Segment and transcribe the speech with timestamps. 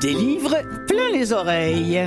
[0.00, 2.00] Des livres plein les oreilles.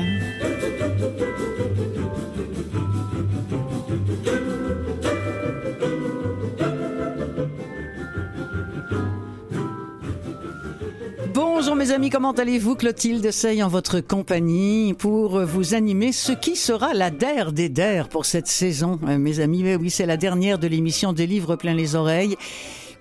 [11.33, 16.55] Bonjour mes amis, comment allez-vous Clotilde Sey en votre compagnie pour vous animer ce qui
[16.55, 18.99] sera la DER des DER pour cette saison.
[19.05, 22.37] Euh, mes amis, oui, c'est la dernière de l'émission des livres plein les oreilles.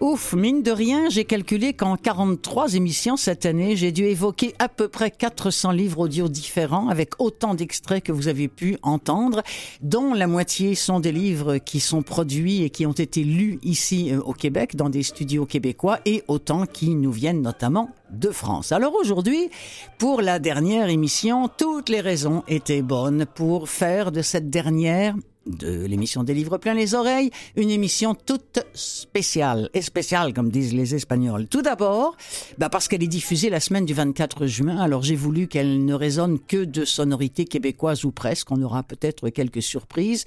[0.01, 4.71] Ouf, mine de rien, j'ai calculé qu'en 43 émissions cette année, j'ai dû évoquer à
[4.71, 9.43] peu près 400 livres audio différents avec autant d'extraits que vous avez pu entendre,
[9.83, 14.10] dont la moitié sont des livres qui sont produits et qui ont été lus ici
[14.10, 18.73] euh, au Québec dans des studios québécois et autant qui nous viennent notamment de France.
[18.73, 19.51] Alors aujourd'hui,
[19.98, 25.15] pour la dernière émission, toutes les raisons étaient bonnes pour faire de cette dernière
[25.47, 30.75] de l'émission des livres plein les oreilles, une émission toute spéciale, et spéciale comme disent
[30.75, 31.49] les Espagnols.
[31.49, 32.16] Tout d'abord,
[32.59, 35.95] bah parce qu'elle est diffusée la semaine du 24 juin, alors j'ai voulu qu'elle ne
[35.95, 40.24] résonne que de sonorités québécoises ou presque, on aura peut-être quelques surprises.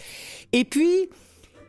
[0.51, 1.09] Et puis,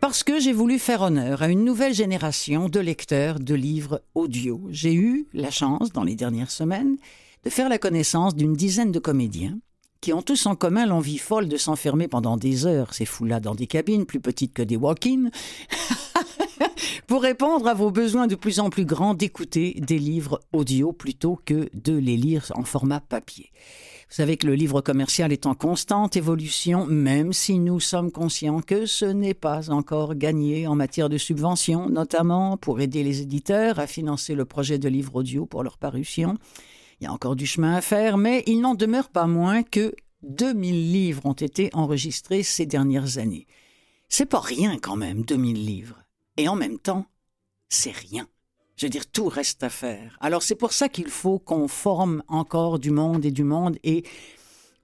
[0.01, 4.61] parce que j'ai voulu faire honneur à une nouvelle génération de lecteurs de livres audio.
[4.71, 6.97] J'ai eu la chance, dans les dernières semaines,
[7.45, 9.59] de faire la connaissance d'une dizaine de comédiens
[10.05, 13.55] qui ont tous en commun l'envie folle de s'enfermer pendant des heures, ces fous-là, dans
[13.55, 15.31] des cabines plus petites que des walk-ins,
[17.07, 21.41] pour répondre à vos besoins de plus en plus grands d'écouter des livres audio plutôt
[21.47, 23.51] que de les lire en format papier.
[24.11, 28.61] Vous savez que le livre commercial est en constante évolution, même si nous sommes conscients
[28.61, 33.79] que ce n'est pas encore gagné en matière de subventions, notamment pour aider les éditeurs
[33.79, 36.37] à financer le projet de livre audio pour leur parution.
[37.01, 39.95] Il y a encore du chemin à faire, mais il n'en demeure pas moins que
[40.23, 43.47] 2000 livres ont été enregistrés ces dernières années.
[44.09, 46.03] C'est pas rien quand même, 2000 livres.
[46.37, 47.07] Et en même temps,
[47.69, 48.29] c'est rien.
[48.77, 50.17] Je veux dire, tout reste à faire.
[50.21, 54.05] Alors c'est pour ça qu'il faut qu'on forme encore du monde et du monde et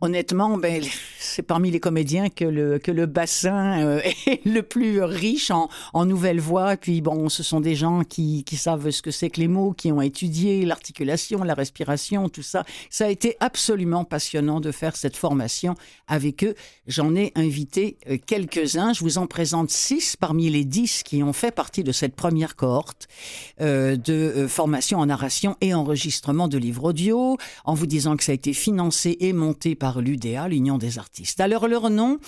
[0.01, 0.83] honnêtement, ben,
[1.19, 5.69] c'est parmi les comédiens que le, que le bassin euh, est le plus riche en,
[5.93, 6.77] en nouvelles voix.
[6.77, 9.73] Puis bon, ce sont des gens qui, qui savent ce que c'est que les mots,
[9.73, 12.65] qui ont étudié l'articulation, la respiration, tout ça.
[12.91, 15.75] Ça a été absolument passionnant de faire cette formation
[16.09, 16.55] avec eux.
[16.87, 18.93] J'en ai invité euh, quelques-uns.
[18.93, 22.57] Je vous en présente six parmi les dix qui ont fait partie de cette première
[22.57, 23.09] cohorte
[23.61, 28.25] euh, de euh, formation en narration et enregistrement de livres audio, en vous disant que
[28.25, 31.41] ça a été financé et monté par l'UDA, l'Union des artistes.
[31.41, 32.19] Alors leur nom,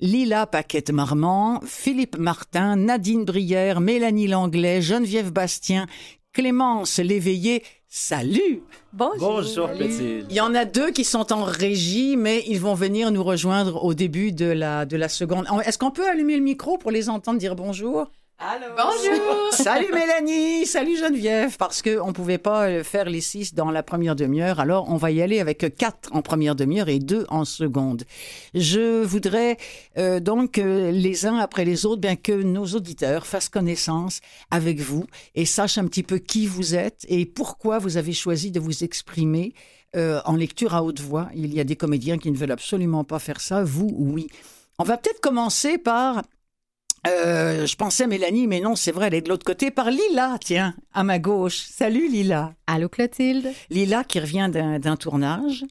[0.00, 5.86] Lila Paquette-Marmont, Philippe Martin, Nadine Brière, Mélanie Langlais, Geneviève Bastien,
[6.34, 8.62] Clémence Léveillé, salut
[8.92, 9.36] Bonjour.
[9.36, 10.26] Bonjour, Clotilde.
[10.28, 13.82] Il y en a deux qui sont en régie, mais ils vont venir nous rejoindre
[13.82, 15.46] au début de la, de la seconde.
[15.64, 18.10] Est-ce qu'on peut allumer le micro pour les entendre dire bonjour?
[18.38, 18.66] Allô?
[18.76, 19.52] Bonjour.
[19.52, 23.82] Salut Mélanie, salut Geneviève, parce que on pouvait pas euh, faire les six dans la
[23.82, 27.46] première demi-heure, alors on va y aller avec quatre en première demi-heure et deux en
[27.46, 28.04] seconde.
[28.54, 29.56] Je voudrais
[29.96, 34.20] euh, donc euh, les uns après les autres, bien que nos auditeurs fassent connaissance
[34.50, 38.50] avec vous et sachent un petit peu qui vous êtes et pourquoi vous avez choisi
[38.50, 39.54] de vous exprimer
[39.96, 41.30] euh, en lecture à haute voix.
[41.34, 44.28] Il y a des comédiens qui ne veulent absolument pas faire ça, vous oui.
[44.78, 46.22] On va peut-être commencer par
[47.06, 50.36] euh, je pensais Mélanie, mais non, c'est vrai, elle est de l'autre côté, par Lila,
[50.40, 51.58] tiens, à ma gauche.
[51.58, 52.54] Salut Lila.
[52.66, 53.48] Allô Clotilde.
[53.70, 55.64] Lila qui revient d'un tournage.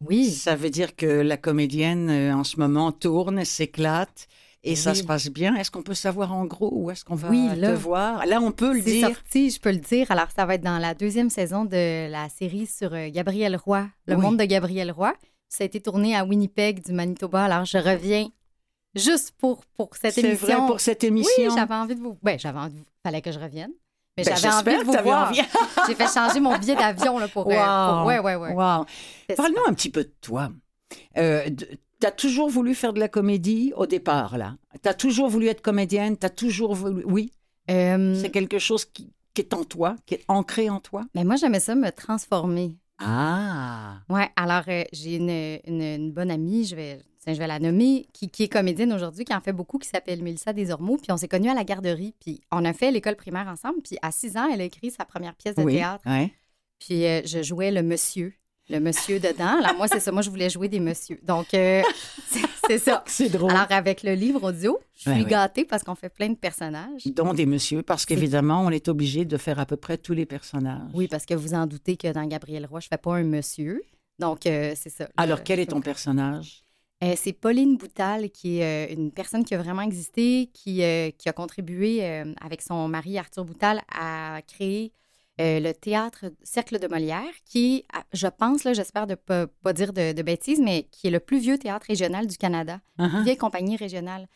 [0.00, 0.30] Oui.
[0.30, 4.28] Ça veut dire que la comédienne euh, en ce moment tourne, s'éclate
[4.64, 5.54] et ça se passe bien.
[5.56, 7.74] Est-ce qu'on peut savoir en gros où est-ce qu'on va Oui, te là.
[7.74, 8.26] voir?
[8.26, 9.08] Là, on peut le C'est dire.
[9.08, 10.10] sorti, je peux le dire.
[10.10, 13.86] Alors, ça va être dans la deuxième saison de la série sur euh, Gabriel Roy,
[14.06, 14.20] le Oui.
[14.22, 15.14] monde de Gabriel Roy.
[15.48, 17.44] Ça a été tourné à Winnipeg, du Manitoba.
[17.44, 18.28] Alors, je reviens
[18.94, 20.46] juste pour, pour cette C'est émission.
[20.46, 21.32] vrai pour cette émission.
[21.44, 22.18] Oui, j'avais envie de vous.
[22.22, 22.84] Ben, j'avais envie de vous.
[23.04, 23.70] Fallait que je revienne.
[24.16, 25.28] Mais Ben, j'avais envie de vous voir.
[25.30, 25.40] envie.
[25.86, 27.98] J'ai fait changer mon billet d'avion là, pour, euh, Wow.
[27.98, 28.52] pour- Ouais, ouais, ouais.
[28.52, 28.84] Wow.
[29.28, 30.50] C'est Parle-nous un petit peu de toi.
[31.16, 31.68] Euh, de-
[32.00, 34.56] T'as toujours voulu faire de la comédie au départ, là.
[34.80, 36.16] T'as toujours voulu être comédienne.
[36.16, 37.04] T'as toujours voulu.
[37.04, 37.30] Oui,
[37.70, 41.04] Euh, c'est quelque chose qui, qui est en toi, qui est ancré en toi?
[41.14, 42.74] ben, moi, j'aimais ça me transformer.
[42.98, 43.98] Ah.
[44.08, 45.30] Ouais, alors euh, j'ai une,
[45.66, 48.92] une- une bonne amie, je vais, tiens, je vais la nommer, qui, qui est comédienne
[48.92, 50.96] aujourd'hui, qui en fait beaucoup, qui s'appelle Mélissa Desormeaux.
[50.96, 53.80] Puis on s'est connus à la garderie, puis on a fait l'école primaire ensemble.
[53.82, 55.74] Puis à six ans, elle a écrit sa première pièce de Oui.
[55.74, 56.02] théâtre.
[56.06, 56.32] Ouais.
[56.78, 58.32] Puis euh, je jouais le monsieur,
[58.70, 59.58] le monsieur dedans.
[59.62, 61.20] Alors moi, c'est ça, moi, je voulais jouer des messieurs.
[61.22, 61.82] Donc, euh,
[62.28, 63.02] c'est- ça.
[63.06, 63.50] C'est drôle.
[63.50, 67.02] Alors avec le livre audio, je suis gâtée parce qu'on fait plein de personnages.
[67.06, 70.24] dont des messieurs, parce qu'évidemment, on est obligé de faire à peu près tous les
[70.24, 70.88] personnages.
[70.94, 73.82] Oui, parce que vous en doutez que dans Gabriel Roy, je fais pas un monsieur.
[74.20, 75.08] Donc, euh, c'est ça.
[75.16, 76.62] Alors, quel est ton personnage?
[77.02, 81.10] Euh, c'est Pauline Boutal, qui est euh, une personne qui a vraiment existé, qui, euh,
[81.16, 82.04] qui a contribué
[82.40, 84.92] avec son mari Arthur Boutal à créer
[85.42, 89.94] le théâtre Cercle de Molière, qui est, je pense, là, j'espère ne pas, pas, dire
[89.94, 93.76] de, bêtises, mais qui est le plus vieux théâtre régional du Canada, uh vieille compagnie
[93.76, 94.28] régionale.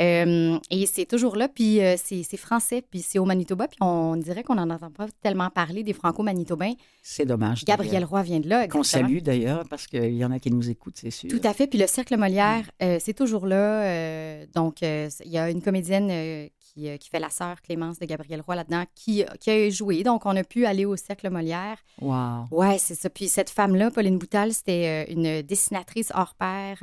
[0.00, 4.16] Euh, et c'est toujours là, puis euh, c'est français, puis c'est au Manitoba, puis on
[4.16, 6.74] dirait qu'on n'en entend pas tellement parler des franco-manitobains.
[7.02, 7.64] C'est dommage.
[7.64, 8.68] Gabriel Roy vient de là.
[8.68, 11.28] Qu'on salue d'ailleurs, parce qu'il y en a qui nous écoutent, c'est sûr.
[11.28, 11.66] Tout à fait.
[11.66, 12.98] Puis le Cercle Molière, mm.
[13.00, 14.46] c'est toujours là.
[14.54, 16.48] donc, il y a une comédienne
[16.86, 20.04] euh, qui, fait la sœur Clémence de Gabriel Roy là-dedans, qui, qui, a joué.
[20.04, 21.76] Donc, on a pu aller au Cercle Molière.
[22.00, 22.46] Wow.
[22.52, 23.10] Ouais, c'est ça.
[23.10, 26.78] Puis cette femme-là, Pauline Boutal, c'était euh, une dessinatrice hors pair,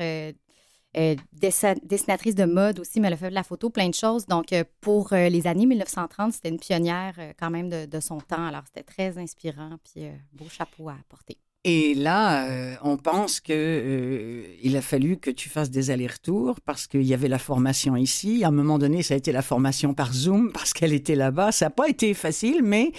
[0.97, 4.25] euh, dessinatrice de mode aussi, mais elle a fait de la photo, plein de choses.
[4.25, 8.45] Donc, pour les années 1930, c'était une pionnière quand même de, son temps.
[8.45, 11.37] Alors, c'était très inspirant, puis beau chapeau à porter.
[11.67, 16.61] Et là, euh, on pense que euh, il a fallu que tu fasses des allers-retours
[16.61, 18.43] parce qu'il y avait la formation ici.
[18.43, 21.51] À un moment donné, ça a été la formation par Zoom parce qu'elle était là-bas.
[21.51, 22.91] Ça n'a pas été facile, mais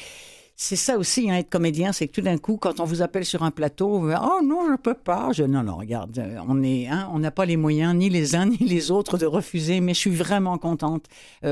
[0.57, 3.27] c'est ça aussi, hein, être comédien, c'est que tout d'un coup, quand on vous appelle
[3.27, 5.31] sur un plateau, vous oh non, je peux pas.
[5.33, 8.35] Je, non, non, regarde, euh, on est, hein, on n'a pas les moyens, ni les
[8.35, 9.81] uns ni les autres, de refuser.
[9.81, 11.07] Mais je suis vraiment contente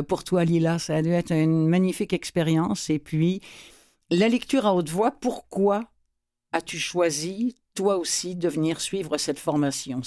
[0.09, 0.79] pour toi, Lila.
[0.79, 2.89] Ça a dû être une magnifique expérience.
[2.89, 3.41] Et puis,
[4.11, 5.85] la lecture à haute voix, pourquoi
[6.53, 10.01] as-tu choisi, toi aussi, de venir suivre cette formation?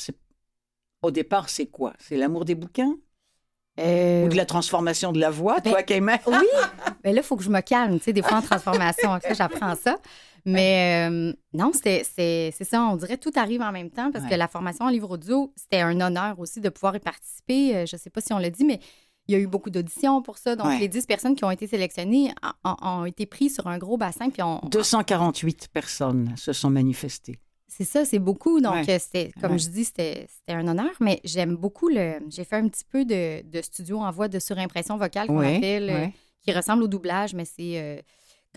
[1.02, 1.94] Au départ, c'est quoi?
[2.00, 2.98] C'est l'amour des bouquins?
[3.80, 6.02] Euh, Ou de la transformation de la voix, toi qui Oui,
[7.04, 7.98] mais là, il faut que je me calme.
[8.00, 9.98] Tu sais, des fois, en transformation, j'apprends ça.
[10.46, 12.04] Mais euh, non, c'est
[12.64, 15.54] ça, on dirait tout arrive en même temps parce que la formation en livre audio,
[15.58, 17.76] c'était un honneur aussi de pouvoir y participer.
[17.76, 18.80] Euh, je ne sais pas si on l'a dit, mais
[19.28, 20.56] il y a eu beaucoup d'auditions pour ça.
[20.56, 22.32] Donc, les 10 personnes qui ont été sélectionnées
[22.64, 24.30] ont, été prises sur un gros bassin.
[24.30, 27.40] Puis on, 248 personnes se sont manifestées.
[27.68, 28.62] C'est ça, c'est beaucoup.
[28.62, 30.92] Donc, c'était, comme je dis, c'était un honneur.
[31.00, 32.20] Mais j'aime beaucoup le.
[32.30, 36.08] J'ai fait un petit peu de, studio en voix de surimpression vocale qu'on appelle, euh,
[36.42, 37.80] qui ressemble au doublage, mais c'est.
[37.80, 38.02] Euh,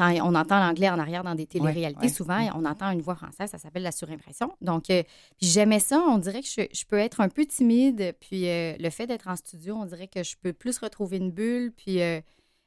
[0.00, 3.50] quand on entend l'anglais en arrière dans des téléréalités, souvent, on entend une voix française,
[3.50, 4.50] ça s'appelle la surimpression.
[4.62, 5.02] Donc, euh,
[5.42, 6.02] j'aimais ça.
[6.08, 8.14] On dirait que je, peux être un peu timide.
[8.18, 11.30] Puis, euh, le fait d'être en studio, on dirait que je peux plus retrouver une
[11.30, 12.20] bulle, puis euh,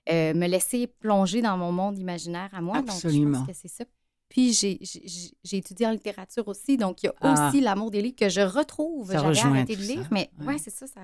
[0.08, 2.78] me laisser plonger dans mon monde imaginaire à moi.
[2.78, 3.32] Absolument.
[3.32, 3.86] Donc, je pense que c'est ça.
[4.34, 6.76] Puis, j'ai étudié en littérature aussi.
[6.76, 7.50] Donc, il y a ah.
[7.50, 9.12] aussi l'amour des livres que je retrouve.
[9.12, 11.02] J'avais arrêté de lire, mais ouais, c'est ça, ça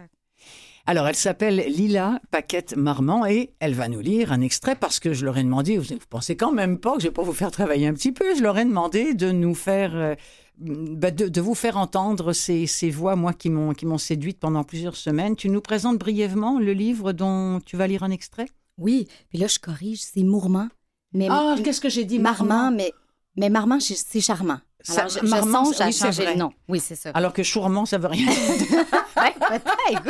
[0.85, 5.13] alors, elle s'appelle Lila Paquette Marmont et elle va nous lire un extrait parce que
[5.13, 7.33] je leur ai demandé, vous, vous pensez quand même pas que je vais pas vous
[7.33, 10.15] faire travailler un petit peu, je leur ai demandé de nous faire, euh,
[10.57, 14.63] bah, de, vous faire entendre ces, ces voix, moi, qui m'ont, qui m'ont séduite pendant
[14.63, 15.35] plusieurs semaines.
[15.35, 18.47] Tu nous présentes brièvement le livre dont tu vas lire un extrait?
[18.77, 20.69] Oui, puis là, je corrige, c'est Mourmand.
[21.13, 22.17] Mais ah, qu'est-ce que j'ai dit?
[22.17, 22.93] Marmant, mais,
[23.39, 24.59] mais Marmant, c'est charmant.
[24.89, 26.51] Alors, je, Marmant, j'ai changé le nom.
[26.67, 27.11] Oui, c'est ça.
[27.13, 28.85] Alors que Chourmant, ça veut rien dire.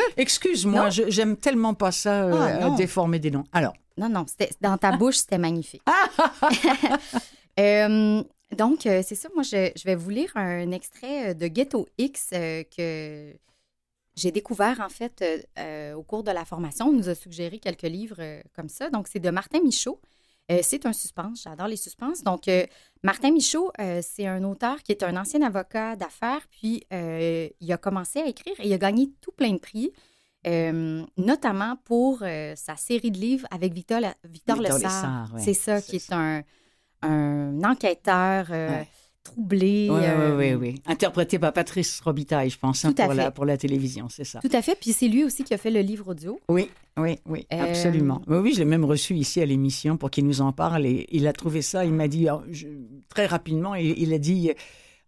[0.17, 3.43] Excuse-moi, j'aime tellement pas ça, euh, ah, déformer des noms.
[3.53, 3.73] Alors.
[3.97, 4.25] Non, non,
[4.61, 5.83] dans ta bouche, c'était magnifique.
[7.59, 8.23] Euh,
[8.55, 13.33] donc, euh, c'est ça, moi, je, vais vous lire un extrait de Ghetto X que
[14.15, 15.21] j'ai découvert, en fait,
[15.93, 16.85] au cours de la formation.
[16.85, 18.89] On nous a suggéré quelques livres comme ça.
[18.89, 19.99] Donc, c'est de Martin Michaud.
[20.51, 21.43] Euh, c'est un suspense.
[21.43, 22.13] J'adore les suspens.
[22.25, 22.65] Donc, euh,
[23.03, 27.77] Martin Michaud, euh, c'est un auteur qui est un ancien avocat d'affaires, puis il a
[27.77, 29.91] commencé à écrire et il a gagné tout plein de prix,
[31.17, 35.29] notamment pour sa série de livres avec Victor, Victor, Victor Lessard.
[35.37, 36.43] c'est ça, qui est un,
[37.01, 38.47] un enquêteur
[39.23, 39.89] troublé.
[39.89, 40.01] Oui,
[40.37, 44.23] oui, oui, Interprété par Patrice Robitaille, je pense, hein, pour, la, pour la télévision, c'est
[44.23, 44.39] ça.
[44.39, 44.75] Tout à fait.
[44.79, 46.39] Puis c'est lui aussi qui a fait le livre audio.
[46.49, 48.21] Oui, oui, oui, euh, absolument.
[48.27, 50.85] Oui, je l'ai même reçu ici à l'émission pour qu'il nous en parle.
[50.85, 52.27] Et il a trouvé ça, il m'a dit
[53.09, 54.51] très rapidement, il, il a dit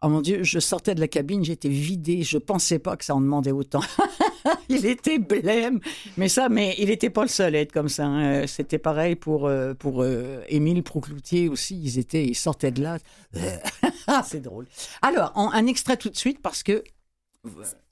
[0.03, 3.13] Oh mon Dieu, je sortais de la cabine, j'étais vidée, je pensais pas que ça
[3.13, 3.81] en demandait autant.
[4.69, 5.79] il était blême,
[6.17, 8.05] mais ça, mais il n'était pas le seul à être comme ça.
[8.05, 8.47] Hein.
[8.47, 11.79] C'était pareil pour euh, pour euh, Émile Proucloutier aussi.
[11.81, 12.97] Ils étaient, ils sortaient de là.
[14.07, 14.67] Ah, c'est drôle.
[15.01, 16.83] Alors, un extrait tout de suite parce que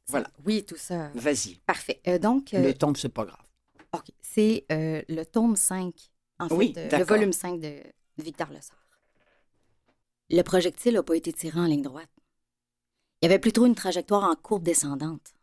[0.08, 0.29] voilà.
[0.46, 1.10] Oui, tout ça.
[1.15, 1.56] Vas-y.
[1.65, 2.01] Parfait.
[2.08, 2.50] Euh, donc.
[2.53, 3.38] le tome, c'est pas grave.
[3.94, 5.94] Ok, c'est le tome 5,
[6.39, 7.74] en fait, le volume 5 de
[8.20, 8.77] Victor Lessard.
[10.29, 12.10] Le projectile n'a pas été tiré en ligne droite.
[13.22, 15.34] Il y avait plutôt une trajectoire en courbe descendante.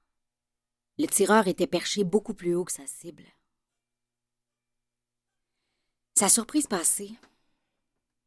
[0.99, 3.25] Le tireur était perché beaucoup plus haut que sa cible.
[6.15, 7.13] Sa surprise passée,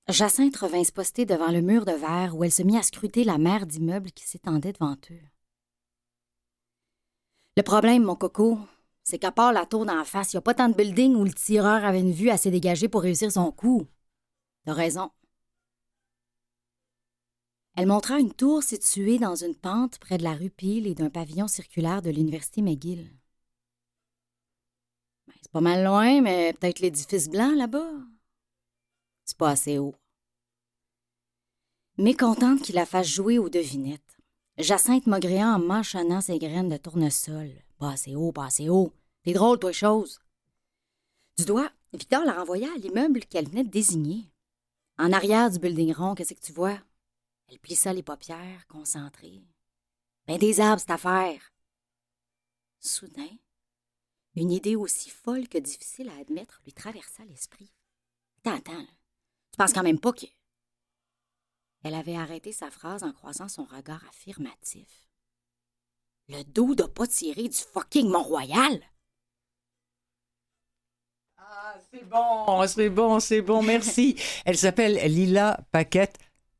[0.07, 3.23] Jacinthe revint se poster devant le mur de verre où elle se mit à scruter
[3.23, 5.21] la mer d'immeubles qui s'étendait devant eux.
[7.57, 8.59] Le problème, mon coco,
[9.03, 11.23] c'est qu'à part la tour d'en face, il n'y a pas tant de buildings où
[11.23, 13.87] le tireur avait une vue assez dégagée pour réussir son coup.
[14.65, 15.11] T'as raison.
[17.75, 21.09] Elle montra une tour située dans une pente près de la rue Peel et d'un
[21.09, 23.09] pavillon circulaire de l'Université McGill.
[25.27, 27.91] Ben, c'est pas mal loin, mais peut-être l'édifice blanc là-bas.
[29.25, 29.95] C'est pas assez haut.
[31.97, 34.17] Mécontente qu'il la fasse jouer aux devinettes,
[34.57, 37.49] Jacinthe Maugréant en mâchonnant ses graines de tournesol.
[37.77, 38.91] Pas assez haut, pas assez haut.
[39.23, 40.19] T'es drôle, toi, chose.
[41.37, 44.29] Du doigt, Victor la renvoya à l'immeuble qu'elle venait de désigner.
[44.97, 46.77] En arrière du building rond, qu'est-ce que tu vois?
[47.51, 49.41] Elle plissa les paupières, concentrée.
[50.27, 51.51] Ben des arbres, cette affaire.
[52.79, 53.37] Soudain,
[54.35, 57.73] une idée aussi folle que difficile à admettre lui traversa l'esprit.
[58.45, 58.85] Attends, attends,
[59.51, 60.27] tu penses quand même pas que.
[61.83, 65.09] Elle avait arrêté sa phrase en croisant son regard affirmatif.
[66.27, 68.79] Le dos n'a pas tiré du fucking Mont-Royal!
[71.37, 74.15] Ah, c'est bon, c'est bon, c'est bon, merci.
[74.45, 76.19] Elle s'appelle Lila Paquette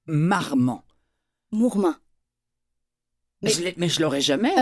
[0.10, 0.82] Marmont.
[1.52, 1.96] Mourment.
[3.42, 4.54] Mais, je, mais je l'aurais jamais.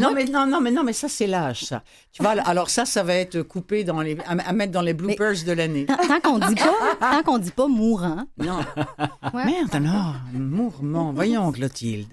[0.00, 1.82] non, mais non, non, mais non, mais ça c'est l'âge, ça.
[2.12, 5.44] Tu vois, alors ça, ça va être coupé dans les, à, mettre dans les bloopers
[5.46, 5.86] de l'année.
[5.86, 8.24] Tant qu'on dit pas, tant qu'on dit pas mourant.
[8.38, 8.58] Non.
[9.34, 11.12] Merde alors, mourment.
[11.12, 12.08] Voyons, Clotilde.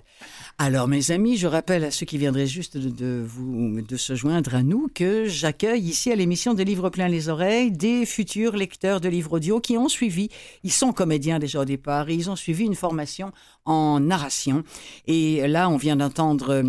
[0.57, 4.55] Alors, mes amis, je rappelle à ceux qui viendraient juste de, vous de se joindre
[4.55, 9.01] à nous que j'accueille ici à l'émission des livres pleins les oreilles des futurs lecteurs
[9.01, 10.29] de livres audio qui ont suivi.
[10.63, 13.33] Ils sont comédiens déjà au départ ils ont suivi une formation
[13.65, 14.63] en narration.
[15.07, 16.63] Et là, on vient d'entendre euh,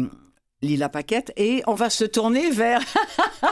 [0.63, 2.81] Lila Paquette et on va se tourner vers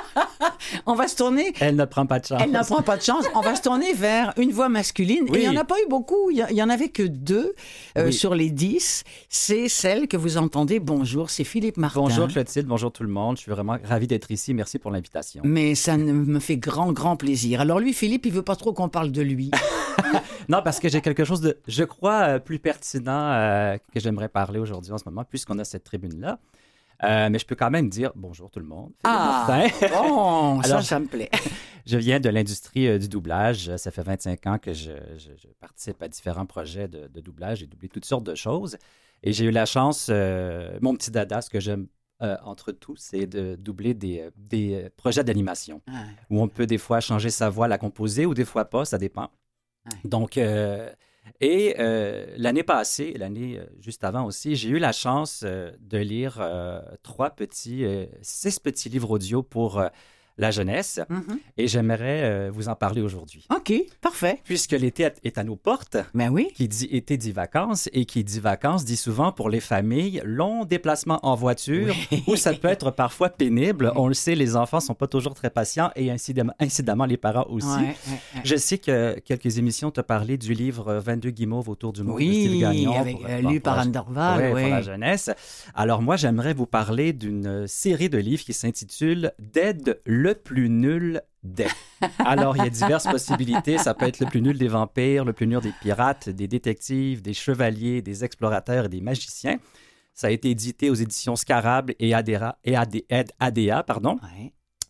[0.87, 2.41] on va se tourner elle ne prend pas de chance.
[2.43, 3.27] Elle ne prend pas de chance.
[3.35, 5.27] On va se tourner vers une voix masculine.
[5.35, 6.31] Et il n'y en a pas eu beaucoup.
[6.31, 7.55] Il y en avait que deux
[7.99, 9.05] euh, sur les dix.
[9.29, 10.81] C'est celle que vous entendez.
[10.81, 12.01] Bonjour c'est Philippe Martin.
[12.01, 12.67] Bonjour Clotilde.
[12.67, 13.37] Bonjour tout le monde.
[13.37, 14.55] Je suis vraiment ravi d'être ici.
[14.55, 15.43] Merci pour l'invitation.
[15.45, 17.61] Mais ça me fait grand grand plaisir.
[17.61, 19.51] Alors lui Philippe il veut pas trop qu'on parle de lui.
[20.49, 24.29] Non parce que j'ai quelque chose de je crois euh, plus pertinent euh, que j'aimerais
[24.29, 26.39] parler aujourd'hui en ce moment puisqu'on a cette tribune là
[27.03, 28.93] euh, mais je peux quand même dire bonjour tout le monde.
[29.05, 31.31] Ah, bon, ça, ça me plaît.
[31.87, 33.77] je viens de l'industrie euh, du doublage.
[33.77, 34.93] Ça fait 25 ans que je,
[35.61, 37.59] participe à différents projets de, doublage.
[37.59, 38.77] J'ai doublé toutes sortes de choses.
[39.23, 41.87] Et j'ai eu la chance, euh, mon petit dada, ce que j'aime
[42.43, 46.05] entre tous, c'est de doubler des, des projets d'animation ah.
[46.31, 48.97] où on peut des fois changer sa voix, la composer ou des fois pas, ça
[48.97, 49.29] dépend.
[50.05, 50.39] Donc,
[51.41, 55.99] et euh, l'année passée, l'année euh, juste avant aussi, j'ai eu la chance euh, de
[55.99, 56.41] lire
[57.03, 57.85] trois petits,
[58.23, 59.83] six petits livres audio pour
[60.37, 61.01] la jeunesse.
[61.09, 61.39] Mhm.
[61.57, 63.47] Et j'aimerais euh, vous en parler aujourd'hui.
[63.55, 64.41] OK, parfait.
[64.45, 65.97] Puisque l'été est à nos portes.
[66.15, 66.49] Ben oui.
[66.55, 70.65] Qui dit été dit vacances et qui dit vacances dit souvent pour les familles long
[70.65, 71.95] déplacement en voiture
[72.27, 73.93] où ça peut être parfois pénible.
[73.97, 77.67] On le sait, les enfants sont pas toujours très patients et incidemment, les parents aussi.
[78.45, 82.29] Je sais que quelques émissions t'ont parlé du livre 22 guimauves autour du monde oui,
[82.29, 82.95] de Steve Gagnon.
[82.95, 84.51] Avec, euh, lu par Anne Dorval.
[84.51, 85.31] Pour la jeunesse.
[85.75, 91.21] Alors moi, j'aimerais vous parler d'une série de livres qui s'intitule Dead le plus nul
[91.43, 91.67] des.
[92.19, 93.77] Alors, il y a diverses possibilités.
[93.77, 97.21] Ça peut être le plus nul des vampires, le plus nul des pirates, des détectives,
[97.21, 99.59] des chevaliers, des explorateurs et des magiciens.
[100.15, 104.19] Ça a été édité aux éditions Scarable et ADA, et ADA pardon.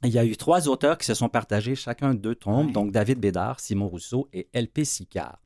[0.04, 3.18] Il y a eu trois auteurs qui se sont partagés chacun deux tombes, donc David
[3.18, 5.40] Bédard, Simon Rousseau et LP Sicard.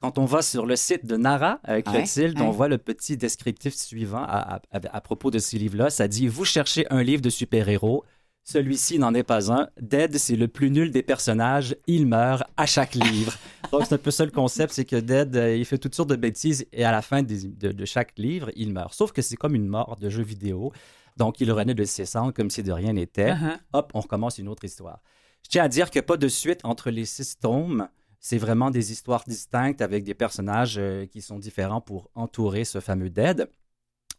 [0.00, 3.74] Quand on va sur le site de Nara, avec Clotilde, on voit le petit descriptif
[3.74, 5.88] suivant à, à propos de ce livre-là.
[5.88, 8.04] Ça dit Vous cherchez un livre de super-héros,
[8.46, 9.68] celui-ci n'en est pas un.
[9.80, 11.76] Dead, c'est le plus nul des personnages.
[11.88, 13.36] Il meurt à chaque livre.
[13.72, 16.10] Donc, c'est un peu ça le concept, c'est que Dead, euh, il fait toutes sortes
[16.10, 18.94] de bêtises et à la fin de, chaque livre, il meurt.
[18.94, 20.72] Sauf que c'est comme une mort de jeu vidéo.
[21.16, 23.32] Donc, il renaît de ses cendres comme si de rien n'était.
[23.32, 23.58] Uh-huh.
[23.72, 25.02] Hop, on recommence une autre histoire.
[25.42, 27.88] Je tiens à dire qu'il n'y a pas de suite entre les six tomes.
[28.20, 32.78] C'est vraiment des histoires distinctes avec des personnages euh, qui sont différents pour entourer ce
[32.78, 33.48] fameux Dead.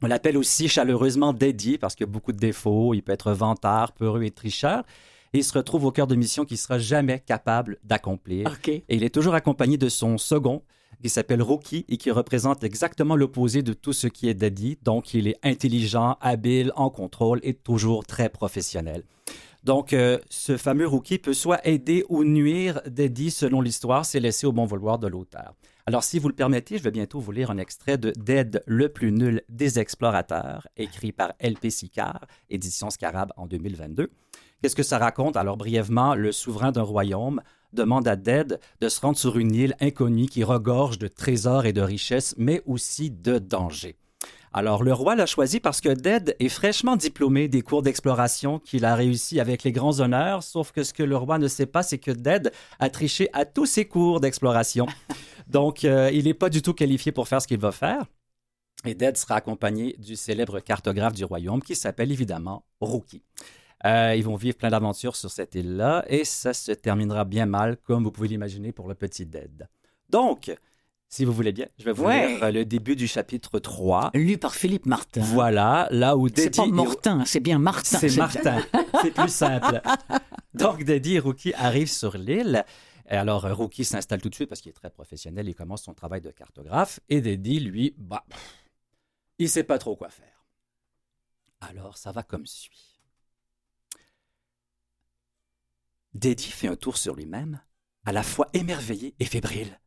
[0.02, 2.94] On l'appelle aussi chaleureusement dédié parce qu'il y a beaucoup de défauts.
[2.94, 4.84] Il peut être vantard, peureux et tricheur.
[5.34, 8.48] Et il se retrouve au cœur de mission qu'il sera jamais capable d'accomplir.
[8.68, 10.62] Et il est toujours accompagné de son second,
[11.02, 14.78] qui s'appelle Rookie et qui représente exactement l'opposé de tout ce qui est Daddy.
[14.84, 19.04] Donc, il est intelligent, habile, en contrôle et toujours très professionnel.
[19.64, 24.48] Donc, euh, ce fameux Rookie peut soit aider ou nuire Daddy selon l'histoire, c'est laissé
[24.48, 25.56] au bon vouloir de l'auteur.
[25.88, 28.90] Alors, si vous le permettez, je vais bientôt vous lire un extrait de Dead, le
[28.90, 31.70] plus nul des explorateurs, écrit par L.P.
[31.70, 34.12] Sicard, édition Scarab en 2022.
[34.62, 35.38] Qu'est-ce que ça raconte?
[35.38, 37.42] Alors, brièvement, le souverain d'un royaume
[37.72, 41.72] demande à Dead de se rendre sur une île inconnue qui regorge de trésors et
[41.72, 43.96] de richesses, mais aussi de dangers.
[44.58, 48.86] Alors, le roi l'a choisi parce que Dead est fraîchement diplômé des cours d'exploration qu'il
[48.86, 51.84] a réussi avec les grands honneurs, sauf que ce que le roi ne sait pas,
[51.84, 54.88] c'est que Dead a triché à tous ses cours d'exploration.
[55.48, 58.08] Donc, euh, il n'est pas du tout qualifié pour faire ce qu'il va faire.
[58.84, 63.22] Et Dead sera accompagné du célèbre cartographe du royaume qui s'appelle évidemment Rookie.
[63.86, 67.78] Euh, ils vont vivre plein d'aventures sur cette île-là et ça se terminera bien mal,
[67.78, 69.70] comme vous pouvez l'imaginer pour le petit Dead.
[70.10, 70.52] Donc,
[71.10, 72.34] si vous voulez bien, je vais vous Ouais.
[72.34, 74.12] lire euh, le début du chapitre 3.
[74.14, 75.22] Lu par Philippe Martin.
[75.22, 77.98] Voilà, là où C'est pas Mortin, c'est bien Martin.
[78.00, 78.62] C'est Martin.
[79.02, 79.82] C'est plus simple.
[80.54, 82.66] Donc, Daddy et Rookie arrivent sur l'île.
[83.10, 85.48] Et alors, euh, Rookie s'installe tout de suite parce qu'il est très professionnel.
[85.48, 87.00] Il commence son travail de cartographe.
[87.08, 88.26] Et Daddy, lui, bah,
[89.40, 90.46] il sait pas trop quoi faire.
[91.62, 93.00] Alors, ça va comme suit.
[96.14, 97.62] Daddy fait un tour sur lui-même,
[98.06, 99.80] à la fois émerveillé et fébrile.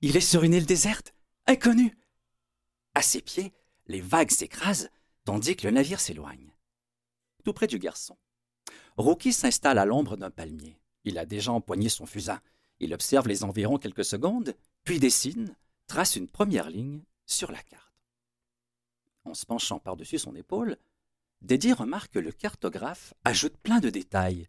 [0.00, 1.14] Il est sur une île déserte,
[1.46, 1.96] inconnue.
[2.94, 3.52] À ses pieds,
[3.86, 4.90] les vagues s'écrasent,
[5.24, 6.54] tandis que le navire s'éloigne.
[7.44, 8.16] Tout près du garçon,
[8.96, 10.78] Rookie s'installe à l'ombre d'un palmier.
[11.04, 12.40] Il a déjà empoigné son fusain.
[12.80, 17.92] Il observe les environs quelques secondes, puis dessine, trace une première ligne sur la carte.
[19.24, 20.76] En se penchant par-dessus son épaule,
[21.44, 24.48] Dédé remarque que le cartographe ajoute plein de détails.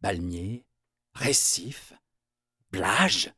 [0.00, 0.64] Palmiers,
[1.12, 1.92] récifs,
[2.70, 3.34] plage.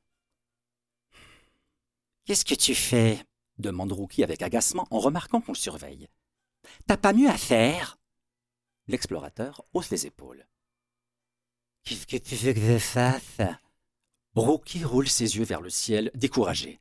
[2.29, 3.25] Qu'est-ce que tu fais?
[3.57, 6.11] demande Rookie avec agacement en remarquant qu'on le surveille.
[6.87, 7.99] T'as pas mieux à faire?
[8.87, 10.47] L'explorateur hausse les épaules.
[11.85, 13.41] Qu'est-ce que tu veux que je fasse?
[14.35, 16.81] Rookie roule ses yeux vers le ciel, découragé.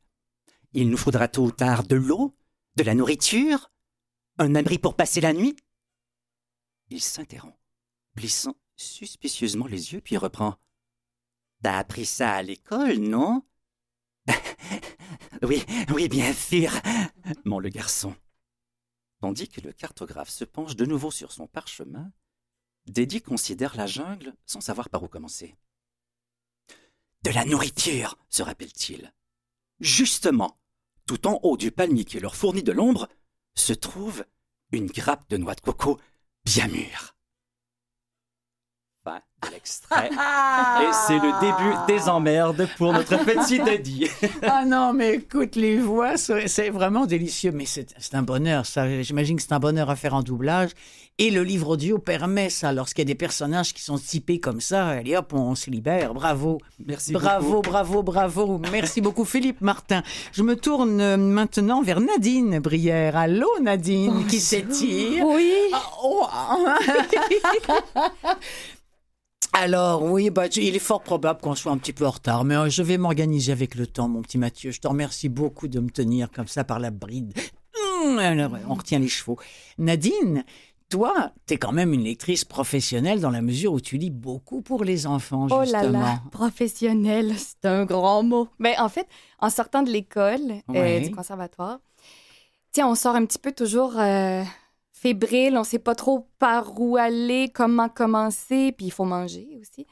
[0.74, 2.36] Il nous faudra tôt ou tard de l'eau,
[2.76, 3.70] de la nourriture,
[4.36, 5.56] un abri pour passer la nuit?
[6.90, 7.58] Il s'interrompt,
[8.14, 10.56] plissant suspicieusement les yeux, puis reprend.
[11.62, 13.46] T'as appris ça à l'école, non?
[15.42, 16.72] Oui, oui, bien sûr,
[17.44, 18.14] mon le garçon.
[19.20, 22.12] Tandis que le cartographe se penche de nouveau sur son parchemin,
[22.86, 25.56] Dédie considère la jungle sans savoir par où commencer.
[27.22, 29.12] De la nourriture, se rappelle-t-il.
[29.80, 30.58] Justement,
[31.06, 33.08] tout en haut du palmier qui leur fournit de l'ombre,
[33.54, 34.24] se trouve
[34.72, 36.00] une grappe de noix de coco
[36.44, 37.17] bien mûre.
[39.42, 40.10] De l'extrait.
[40.10, 44.08] Et c'est le début des emmerdes pour notre petit Dédie.
[44.42, 47.52] Ah non, mais écoute, les voix, c'est vraiment délicieux.
[47.52, 49.02] Mais c'est c'est un bonheur, ça.
[49.02, 50.70] J'imagine que c'est un bonheur à faire en doublage.
[51.20, 52.72] Et le livre audio permet ça.
[52.72, 56.14] Lorsqu'il y a des personnages qui sont typés comme ça, allez hop, on se libère.
[56.14, 56.58] Bravo.
[56.84, 57.70] Merci Bravo, beaucoup.
[57.70, 58.58] bravo, bravo.
[58.70, 60.02] Merci beaucoup, Philippe Martin.
[60.32, 63.16] Je me tourne euh, maintenant vers Nadine Brière.
[63.16, 65.26] Allô, Nadine, qui s'étire.
[65.26, 65.52] Oui.
[65.72, 66.78] Ah, oh, ah.
[69.52, 72.54] Alors oui, bah, il est fort probable qu'on soit un petit peu en retard, mais
[72.56, 74.70] euh, je vais m'organiser avec le temps, mon petit Mathieu.
[74.70, 77.32] Je te remercie beaucoup de me tenir comme ça par la bride.
[78.04, 79.38] Hum, alors, on retient les chevaux.
[79.78, 80.44] Nadine,
[80.88, 84.60] toi, tu es quand même une lectrice professionnelle dans la mesure où tu lis beaucoup
[84.62, 85.82] pour les enfants, Oh justement.
[85.82, 88.48] là là, professionnel, c'est un grand mot.
[88.58, 89.08] Mais en fait,
[89.40, 91.00] en sortant de l'école, euh, Ouais.
[91.00, 91.78] du conservatoire,
[92.72, 94.42] tiens, on sort un petit peu toujours euh,
[95.00, 99.86] fébrile, on sait pas trop par où aller, comment commencer, puis il faut manger aussi.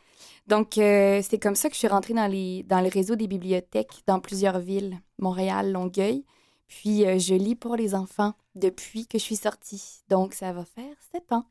[0.46, 3.26] Donc, euh, c'est comme ça que je suis rentrée dans, les, dans le réseau des
[3.26, 6.24] bibliothèques dans plusieurs villes, Montréal, Longueuil.
[6.68, 10.02] Puis, euh, je lis pour les enfants depuis que je suis sortie.
[10.08, 11.44] Donc, ça va faire sept ans.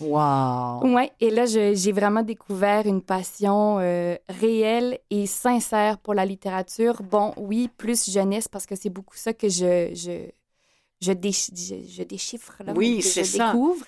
[0.00, 0.92] Wow.
[0.92, 7.02] Ouais, et là, j'ai vraiment découvert une passion euh, réelle et sincère pour la littérature.
[7.02, 10.30] Bon, oui, plus jeunesse, parce que c'est beaucoup ça que je, je,
[11.04, 13.52] je, déch- je- je déchiffre, là, Oui, que je ça.
[13.52, 13.84] découvre.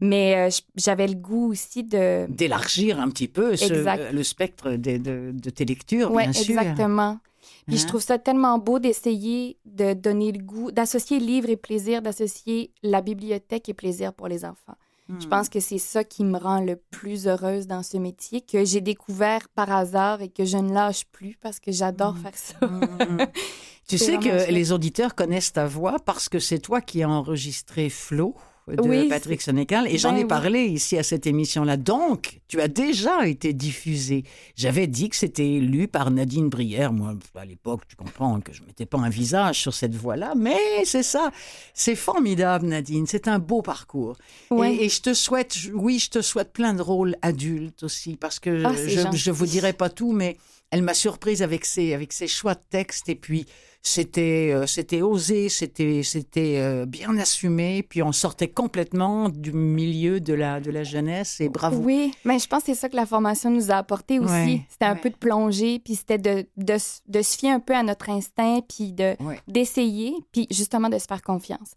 [0.00, 2.26] Mais euh, j'avais le goût aussi de...
[2.28, 3.98] D'élargir un petit peu ce- Exact.
[4.00, 6.56] euh, le spectre de, de- de tes lectures, Oui, bien sûr.
[6.58, 7.18] exactement.
[7.66, 7.86] Puis je Hein?
[7.88, 13.00] trouve ça tellement beau d'essayer de donner le goût, d'associer livre et plaisir, d'associer la
[13.02, 14.76] bibliothèque et plaisir pour les enfants.
[15.08, 15.30] Je Hmm.
[15.30, 18.82] pense que c'est ça qui me rend le plus heureuse dans ce métier, que j'ai
[18.82, 22.18] découvert par hasard et que je ne lâche plus parce que j'adore Mm.
[22.22, 22.66] faire ça.
[22.66, 23.18] Mm.
[23.88, 27.88] tu sais que les auditeurs connaissent ta voix parce que c'est toi qui as enregistré
[27.90, 28.34] Flo
[28.68, 30.28] de Oui, Patrick Sénécal et j'en Ben ai oui.
[30.28, 31.78] parlé ici à cette émission-là.
[31.78, 34.24] Donc, tu as déjà été diffusé.
[34.56, 36.92] J'avais dit que c'était lu par Nadine Brière.
[36.92, 40.58] Moi, à l'époque, tu comprends que je mettais pas un visage sur cette voix-là, mais
[40.84, 41.30] c'est ça.
[41.72, 43.06] C'est formidable, Nadine.
[43.06, 44.18] C'est un beau parcours.
[44.50, 44.74] Ouais.
[44.74, 48.38] Et, et je te souhaite, oui, je te souhaite plein de rôles adultes aussi, parce
[48.38, 50.36] que Ah, je, je vous dirai pas tout, mais
[50.70, 53.08] elle m'a surprise avec ses, avec ses choix de texte.
[53.08, 53.46] Et puis,
[53.82, 57.82] c'était, euh, c'était osé, c'était, c'était euh, bien assumé.
[57.82, 61.40] Puis, on sortait complètement du milieu de la, de la jeunesse.
[61.40, 61.78] Et bravo.
[61.82, 64.32] Oui, mais je pense que c'est ça que la formation nous a apporté aussi.
[64.32, 65.00] Ouais, C'était un ouais.
[65.00, 68.92] peu de plonger, puis c'était de, de, se fier un peu à notre instinct, puis
[68.92, 69.40] de, Ouais.
[69.48, 71.72] d'essayer, puis justement de se faire confiance.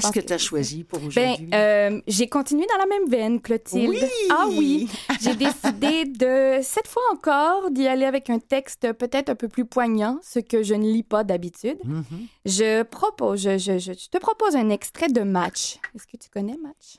[0.00, 1.50] Qu'est-ce que que tu as choisi pour Ben, aujourd'hui?
[1.54, 3.88] euh, j'ai continué dans la même veine, Clotilde.
[3.90, 3.98] Oui!
[4.30, 4.88] Ah oui!
[5.20, 9.64] J'ai décidé de, cette fois encore, d'y aller avec un texte peut-être un peu plus
[9.64, 11.78] poignant, ce que je ne lis pas d'habitude.
[11.84, 12.04] Mhm.
[12.44, 15.78] Je propose, je, je- je- je te propose un extrait de Match.
[15.94, 16.96] Est-ce que tu connais Match?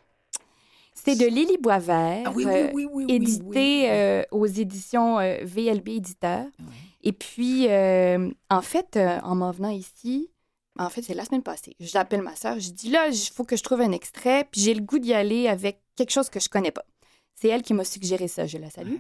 [0.93, 5.38] C'est de Lily Boisvert, Ah oui, oui, oui, oui, oui, édité euh, aux éditions euh,
[5.43, 6.45] VLB Éditeur.
[7.03, 7.67] Et puis,
[8.49, 10.29] en fait, en m'en venant ici,
[10.77, 13.55] en fait, c'est la semaine passée, j'appelle ma sœur, je dis là, il faut que
[13.55, 16.49] je trouve un extrait, puis j'ai le goût d'y aller avec quelque chose que je
[16.49, 16.85] connais pas.
[17.35, 18.95] C'est elle qui m'a suggéré ça, je la salue.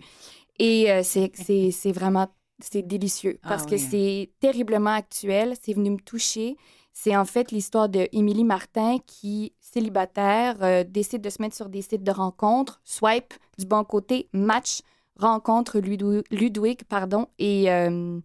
[0.59, 2.27] Et euh, c'est- vraiment,
[2.59, 6.55] c'est délicieux Ah parce que c'est terriblement actuel, c'est venu me toucher.
[6.93, 11.67] C'est en fait l'histoire de Émilie Martin qui, célibataire, euh, décide de se mettre sur
[11.67, 14.79] des sites de rencontres, swipe du bon côté, match,
[15.17, 18.19] rencontre Ludwig, pardon, et, euh,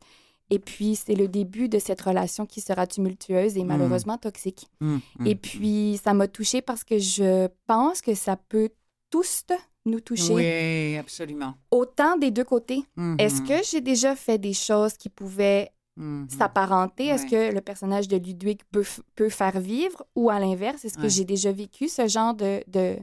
[0.50, 4.66] et puis c'est le début de cette relation qui sera tumultueuse et malheureusement toxique.
[4.80, 5.26] Hum, hum.
[5.26, 8.70] Et puis ça m'a touchée parce que je pense que ça peut
[9.10, 9.44] tous
[9.86, 11.54] nous toucher, Oui, absolument.
[11.70, 12.84] autant des deux côtés.
[13.18, 16.28] Est-ce Mhm, que j'ai déjà fait des choses qui pouvaient mhm.
[16.28, 17.06] s'apparenter?
[17.06, 17.50] Est-ce Ouais.
[17.50, 18.84] que le personnage de Ludwig peut,
[19.14, 20.04] peut faire vivre?
[20.14, 22.96] Ou à l'inverse, est-ce que j'ai déjà vécu ce genre de, de,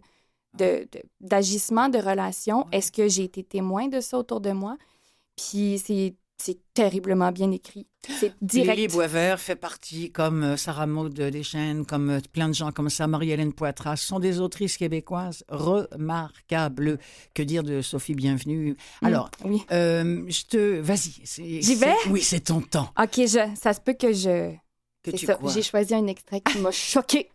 [0.57, 2.60] de- de- d'agissement, de, relation?
[2.60, 2.77] Ouais.
[2.77, 4.77] Est-ce que j'ai été témoin de ça autour de moi?
[5.36, 7.88] Puis c'est, c'est terriblement bien écrit.
[8.19, 8.78] C'est direct.
[8.78, 12.89] Lily Boisvert fait partie, comme euh, Sarah Maud Deschênes, comme euh, plein de gens comme
[12.89, 17.00] ça, Marie-Hélène Poitras, sont des autrices québécoises remarquables.
[17.34, 18.78] Que dire de Sophie Bienvenue?
[19.02, 19.63] Mm, Alors, Oui.
[19.71, 20.80] euh, je te...
[20.80, 21.62] Vas-y.
[21.62, 21.93] J'y vais?
[22.10, 22.89] Oui, c'est ton temps.
[23.02, 24.54] OK, je, ça se peut que je...
[25.04, 25.28] Que tu.
[25.54, 27.30] J'ai choisi un extrait qui m'a choqué.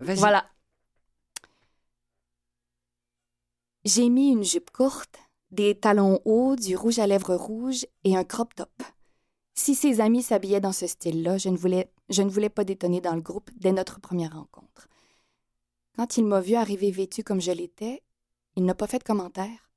[0.00, 0.16] Vas-y.
[0.18, 0.44] Voilà.
[3.84, 5.18] J'ai mis une jupe courte,
[5.52, 8.82] des talons hauts, du rouge à lèvres rouge et un crop top.
[9.54, 13.02] Si ses amis s'habillaient dans ce style-là, je ne voulais, je ne voulais pas détonner
[13.02, 14.88] dans le groupe dès notre première rencontre.
[15.96, 18.02] Quand il m'a vu arriver vêtue comme je l'étais,
[18.56, 19.70] il n'a pas fait de commentaire.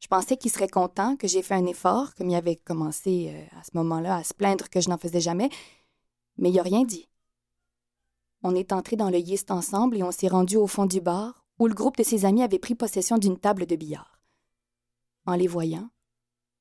[0.00, 3.58] Je pensais qu'il serait content que j'ai fait un effort, comme il avait commencé euh,
[3.58, 5.50] à ce moment-là à se plaindre que je n'en faisais jamais,
[6.38, 7.08] mais il n'a rien dit.
[8.42, 11.46] On est entré dans le Yist ensemble et on s'est rendu au fond du bar,
[11.58, 14.13] où le groupe de ses amis avait pris possession d'une table de billard.
[15.26, 15.90] En les voyant,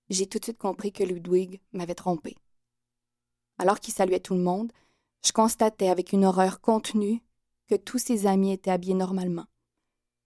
[0.10, 2.36] j'ai tout de suite compris que Ludwig m'avait trompé.
[3.58, 4.71] Alors qu'il saluait tout le monde,
[5.26, 7.21] je constatais avec une horreur contenue
[7.67, 9.45] que tous ses amis étaient habillés normalement.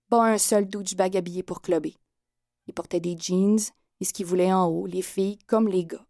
[0.08, 1.96] Pas un seul douchebag habillé pour clubber.
[2.66, 3.58] Ils portaient des jeans
[4.00, 6.06] et ce qu'ils voulaient en haut, les filles comme les gars.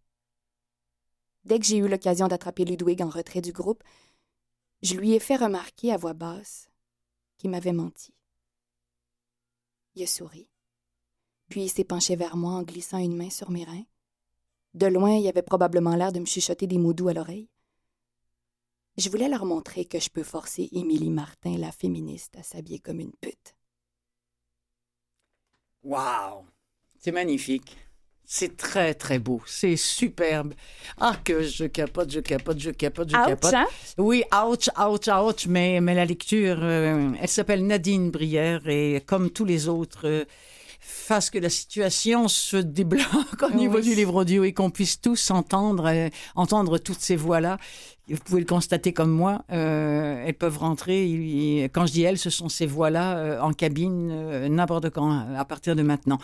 [1.45, 3.83] Dès que j'ai eu l'occasion d'attraper Ludwig en retrait du groupe,
[4.83, 6.69] je lui ai fait remarquer à voix basse
[7.39, 8.13] qu'il m'avait menti.
[9.95, 10.49] Il a souri.
[11.49, 13.85] Puis il s'est penché vers moi en glissant une main sur mes reins.
[14.75, 17.49] De loin, il avait probablement l'air de me chuchoter des mots doux à l'oreille.
[18.97, 23.01] Je voulais leur montrer que je peux forcer Émilie Martin, la féministe, à s'habiller comme
[23.01, 23.55] une pute.
[25.83, 26.45] Wow!
[26.99, 27.77] C'est magnifique.
[28.25, 29.41] C'est très, très beau.
[29.47, 30.53] C'est superbe.
[30.99, 33.55] Ah, que je capote, je capote, je capote, je capote.
[33.55, 33.67] hein?
[33.97, 39.31] Oui, ouch, ouch, ouch, mais, mais la lecture, euh, elle s'appelle Nadine Brière et comme
[39.31, 40.25] tous les autres, euh,
[40.91, 43.03] fasse que la situation se débloque
[43.43, 43.83] au niveau Oui.
[43.83, 47.59] du livre audio et qu'on puisse tous entendre, euh, entendre toutes ces voix-là.
[48.09, 51.05] Vous pouvez le constater comme moi, euh, elles peuvent rentrer.
[51.11, 55.11] et- et quand je dis elles, ce sont ces voix-là euh, en cabine n'importe quand,
[55.37, 56.19] à partir de maintenant.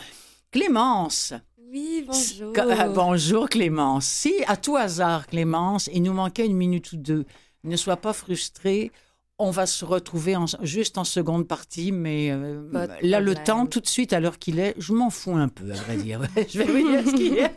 [0.50, 1.34] Clémence,
[1.72, 2.52] Oui, bonjour.
[2.56, 4.04] Euh, bonjour Clémence.
[4.06, 7.24] Si à tout hasard, Clémence, il nous manquait une minute ou deux,
[7.64, 8.92] ne sois pas frustrée.
[9.38, 12.62] On va se retrouver en- juste en seconde partie, mais euh,
[13.02, 15.72] là, le temps, tout de suite, à l'heure qu'il est, je m'en fous un peu,
[15.72, 16.20] à vrai dire.
[16.48, 17.50] je vais vous dire ce qu'il y a.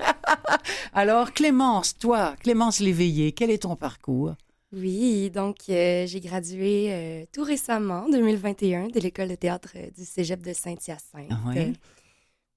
[0.93, 4.33] Alors, Clémence, toi, Clémence Léveillé, quel est ton parcours?
[4.73, 9.89] Oui, donc euh, j'ai gradué euh, tout récemment, en 2021, de l'école de théâtre euh,
[9.95, 11.31] du cégep de Saint-Hyacinthe.
[11.55, 11.73] Euh,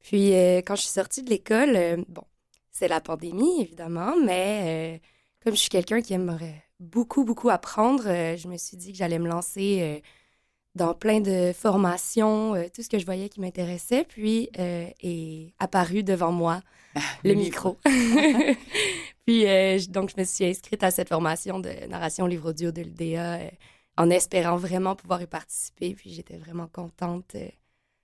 [0.00, 2.24] Puis euh, quand je suis sortie de l'école, euh, bon,
[2.72, 4.98] c'est la pandémie, évidemment, mais euh,
[5.44, 8.98] comme je suis quelqu'un qui aimerait beaucoup, beaucoup apprendre, euh, je me suis dit que
[8.98, 10.00] j'allais me lancer euh,
[10.74, 15.52] dans plein de formations, euh, tout ce que je voyais qui m'intéressait, puis euh, est
[15.58, 16.62] apparu devant moi
[17.22, 17.78] le, micro.
[19.26, 22.82] Puis, je- donc, je me suis inscrite à cette formation de narration livre audio de
[22.82, 23.38] l'UDA
[23.96, 25.94] en espérant vraiment pouvoir y participer.
[25.94, 27.36] Puis, j'étais vraiment contente.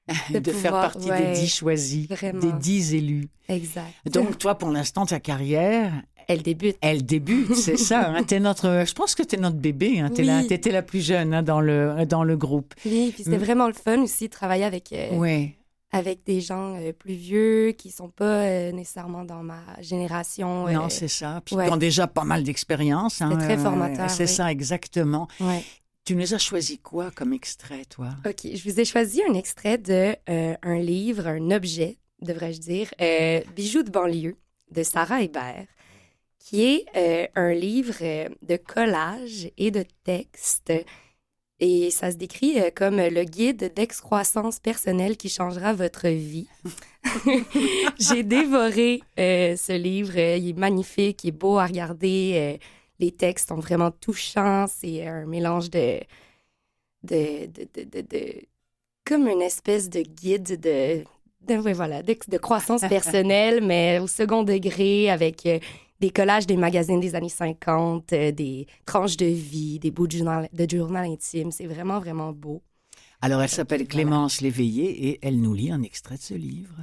[0.30, 2.38] De, faire partie ouais, des dix choisis, vraiment.
[2.38, 3.28] des dix élus.
[3.48, 3.92] exact.
[4.08, 6.76] Donc, toi, pour l'instant, ta carrière, elle débute.
[6.80, 8.10] Elle débute, c'est ça.
[8.10, 10.00] Hein, notre, je pense que tu es notre bébé.
[10.00, 10.72] Hein, t'es Oui.
[10.72, 12.74] la, plus jeune hein, dans, le, dans le groupe.
[12.84, 13.40] Oui, puis c'était Mm.
[13.40, 15.54] vraiment le fun aussi de travailler avec, euh, Oui.
[15.92, 20.66] avec des gens euh, plus vieux qui sont pas euh, nécessairement dans ma génération.
[20.68, 21.40] Non, c'est ça.
[21.44, 21.66] Puis ouais.
[21.68, 23.20] ils ont déjà pas mal d'expérience.
[23.22, 24.28] hein, C'est très formateur, C'est oui.
[24.28, 25.28] ça, exactement.
[25.40, 25.62] ouais.
[26.04, 28.10] Tu nous as choisi quoi comme extrait, toi?
[28.24, 32.90] OK, je vous ai choisi un extrait de un livre, un objet, devrais-je dire,
[33.56, 34.36] Bijoux de banlieue
[34.70, 35.66] de Sarah Hébert,
[36.46, 40.72] qui est euh, un livre euh, de collage et de texte
[41.58, 46.46] Et ça se décrit euh, comme le guide d'excroissance personnelle qui changera votre vie.
[47.98, 50.16] J'ai dévoré ce livre.
[50.16, 52.60] Il est magnifique, il est beau à regarder.
[53.00, 54.66] Les textes sont vraiment touchants.
[54.68, 55.98] C'est un mélange de
[57.02, 58.32] de, de, de,
[59.04, 61.04] comme une espèce de guide de,
[61.46, 65.46] de, voilà, de, croissance personnelle, mais au second degré, avec
[66.00, 70.18] des collages des magazines des années 50, euh, des tranches de vie, des bouts de
[70.18, 71.50] journal, de journal intime.
[71.50, 72.62] C'est vraiment, vraiment beau.
[73.20, 76.82] Alors, elle s'appelle Clémence Léveillé et elle nous lit un extrait de ce livre.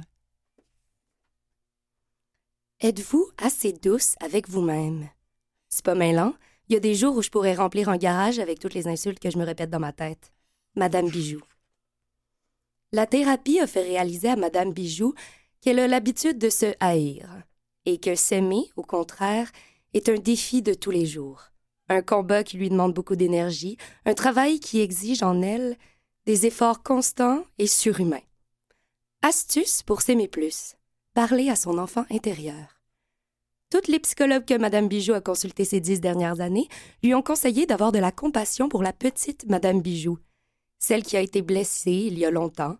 [2.80, 5.08] Êtes-vous assez douce avec vous-même?
[5.68, 6.34] C'est pas mêlant.
[6.68, 9.20] Il y a des jours où je pourrais remplir un garage avec toutes les insultes
[9.20, 10.32] que je me répète dans ma tête.
[10.74, 11.40] Madame Bijou.
[12.92, 15.14] La thérapie a fait réaliser à Madame Bijou
[15.60, 17.26] qu'elle a l'habitude de se haïr
[17.86, 19.50] et que s'aimer, au contraire,
[19.92, 21.50] est un défi de tous les jours,
[21.88, 25.76] un combat qui lui demande beaucoup d'énergie, un travail qui exige en elle
[26.26, 28.22] des efforts constants et surhumains.
[29.22, 30.76] Astuce pour s'aimer plus.
[31.14, 32.80] Parler à son enfant intérieur.
[33.70, 36.68] Toutes les psychologues que Madame Bijou a consultées ces dix dernières années
[37.02, 40.18] lui ont conseillé d'avoir de la compassion pour la petite Madame Bijou,
[40.78, 42.76] celle qui a été blessée il y a longtemps,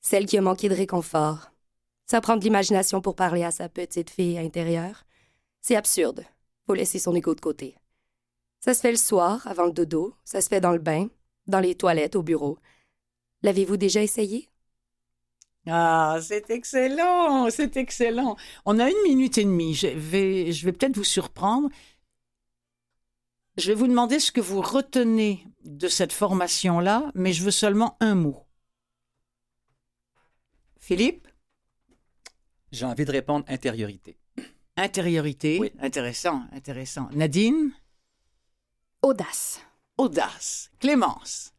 [0.00, 1.51] celle qui a manqué de réconfort,
[2.06, 5.04] ça prend de l'imagination pour parler à sa petite fille intérieure.
[5.60, 6.24] C'est absurde.
[6.66, 7.76] Faut laisser son égo de côté.
[8.60, 10.14] Ça se fait le soir, avant le dodo.
[10.24, 11.08] Ça se fait dans le bain,
[11.46, 12.58] dans les toilettes, au bureau.
[13.42, 14.48] L'avez-vous déjà essayé?
[15.66, 18.36] Ah, c'est excellent, c'est excellent.
[18.64, 19.74] On a une minute et demie.
[19.74, 21.68] Je vais, je vais peut-être vous surprendre.
[23.56, 27.96] Je vais vous demander ce que vous retenez de cette formation-là, mais je veux seulement
[28.00, 28.46] un mot.
[30.78, 31.28] Philippe?
[32.72, 34.16] J'ai envie de répondre intériorité.
[34.76, 35.72] Intériorité, oui.
[35.78, 37.08] intéressant, intéressant.
[37.12, 37.72] Nadine?
[39.02, 39.60] Audace.
[39.98, 40.70] Audace.
[40.80, 41.52] Clémence?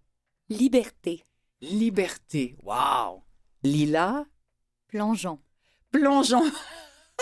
[0.50, 1.24] Liberté.
[1.62, 2.56] Liberté.
[2.64, 3.24] Wow.
[3.64, 4.26] Lila?
[4.88, 5.40] Plongeon.
[5.92, 6.44] Plongeon.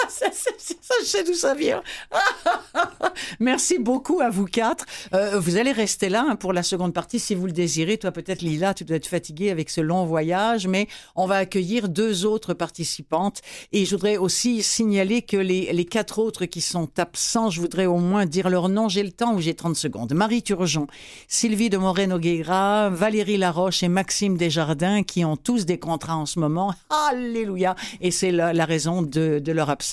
[1.02, 1.82] je sais d'où ça vient.
[3.40, 4.86] Merci beaucoup à vous quatre.
[5.14, 7.98] Euh, vous allez rester là hein, pour la seconde partie si vous le désirez.
[7.98, 11.90] Toi, peut-être, Lila, tu dois être fatiguée avec ce long voyage, mais on va accueillir
[11.90, 13.42] deux autres participantes.
[13.72, 17.86] Et je voudrais aussi signaler que les, les quatre autres qui sont absents, je voudrais
[17.86, 18.90] au moins dire leur nom.
[18.90, 20.14] J'ai le temps ou j'ai 30 secondes.
[20.14, 20.88] Marie Turgeon,
[21.28, 26.40] Sylvie de Moreno-Guégra, Valérie Laroche et Maxime Desjardins qui ont tous des contrats en ce
[26.40, 26.74] moment.
[27.10, 27.76] Alléluia.
[28.02, 29.91] Et c'est la, la raison de, de leur absence.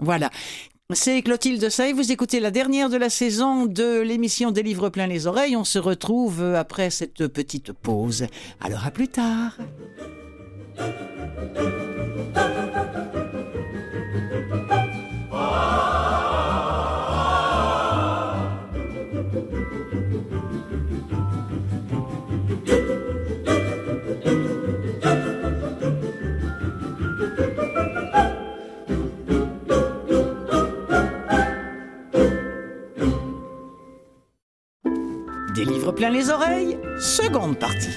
[0.00, 0.30] Voilà.
[0.94, 1.92] C'est Clotilde Say.
[1.92, 5.56] Vous écoutez la dernière de la saison de l'émission Des livres plein les oreilles.
[5.56, 8.26] On se retrouve après cette petite pause.
[8.60, 9.56] Alors à plus tard.
[35.54, 37.90] Des livres plein les oreilles, seconde partie.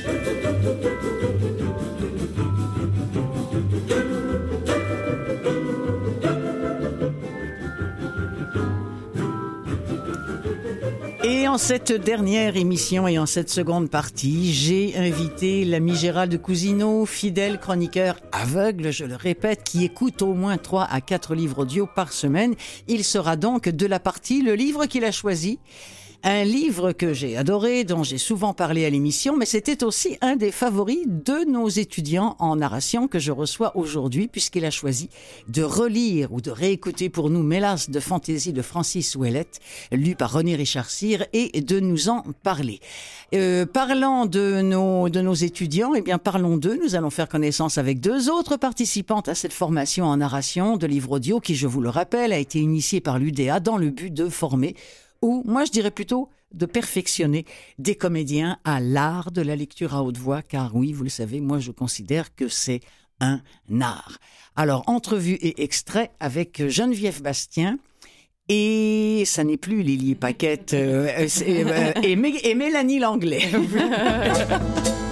[11.24, 17.06] Et en cette dernière émission et en cette seconde partie, j'ai invité l'ami Gérald Cousineau,
[17.06, 21.88] fidèle chroniqueur aveugle, je le répète, qui écoute au moins 3 à 4 livres audio
[21.88, 22.54] par semaine.
[22.90, 25.58] Il sera donc de la partie le livre qu'il a choisi.
[26.28, 30.36] Un livre que j'ai adoré, dont j'ai souvent parlé à l'émission, mais c'était aussi un
[30.36, 35.12] des favoris de nos étudiants en narration que je reçois aujourd'hui, puisqu'il a choisi
[35.50, 39.60] de relire ou de réécouter pour nous Mélas de fantaisie de Francis Ouellette,
[39.92, 42.80] lu par René Richard Cyr, et de nous en parler.
[43.36, 46.80] Euh, parlant de nos, de nos étudiants, eh bien, parlons d'eux.
[46.84, 51.12] Nous allons faire connaissance avec deux autres participantes à cette formation en narration de livre
[51.12, 54.28] audio qui, je vous le rappelle, a été initiée par l'UDA dans le but de
[54.28, 54.76] former
[55.26, 57.46] ou moi je dirais plutôt de perfectionner
[57.80, 61.42] des comédiens à l'art de la lecture à haute voix, car oui, vous le savez,
[61.42, 62.82] moi je considère que c'est
[63.20, 63.42] un
[63.82, 64.20] art.
[64.56, 67.78] Alors, entrevue et extrait avec Geneviève Bastien.
[68.48, 73.50] Et ça n'est plus Lily Paquette euh, euh, et, et Mélanie Langlais.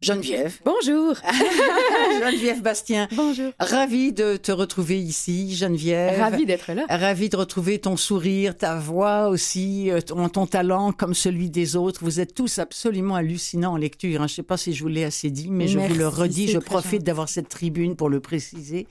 [0.00, 0.60] Geneviève.
[0.64, 1.14] Bonjour.
[2.24, 3.08] Geneviève Bastien.
[3.16, 3.50] Bonjour.
[3.58, 6.20] Ravie de te retrouver ici, Geneviève.
[6.20, 6.84] Ravie d'être là.
[6.88, 11.74] Ravie de retrouver ton sourire, ta voix aussi, euh, ton, ton talent comme celui des
[11.74, 12.00] autres.
[12.04, 14.22] Vous êtes tous absolument hallucinants en lecture.
[14.22, 14.28] hein.
[14.28, 16.46] Je ne sais pas si je vous l'ai assez dit, mais je vous le redis.
[16.46, 18.86] Je profite d'avoir cette tribune pour le préciser.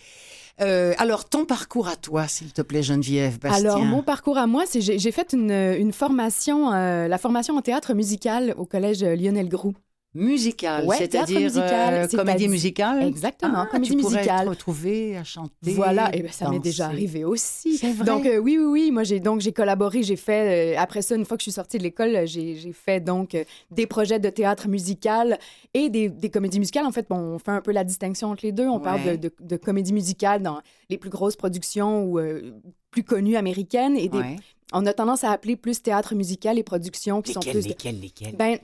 [0.60, 3.70] Euh, alors, ton parcours à toi, s'il te plaît, Geneviève Bastien.
[3.72, 7.56] Alors, mon parcours à moi, c'est j'ai j'ai fait une, une formation, euh, la formation
[7.56, 9.76] en théâtre musical au collège Lionel Groux.
[10.17, 13.03] Musical, Ouais, théâtre c'est-à-dire musical, euh, comédie musicale.
[13.03, 14.45] Exactement, Ah, comédie tu musicale.
[14.45, 15.71] te retrouver à chanter.
[15.71, 17.77] Voilà, et ben ça m'est déjà arrivé aussi.
[17.77, 18.06] Vrai?
[18.06, 21.15] Donc euh, oui, oui, oui, moi j'ai donc j'ai collaboré, j'ai fait euh, après ça
[21.15, 24.19] une fois que je suis sortie de l'école, euh, j'ai fait donc euh, des projets
[24.19, 25.38] de théâtre musical
[25.73, 26.86] et des, des comédies musicales.
[26.86, 28.67] En fait, bon, on fait un peu la distinction entre les deux.
[28.67, 32.51] On parle de, de, de comédie musicale dans les plus grosses productions ou euh,
[32.91, 34.36] plus connues américaines et des, Ouais.
[34.73, 37.99] on a tendance à appeler plus théâtre musical les productions qui sont plus de- lesquels,
[37.99, 38.36] lesquels?
[38.36, 38.58] ben,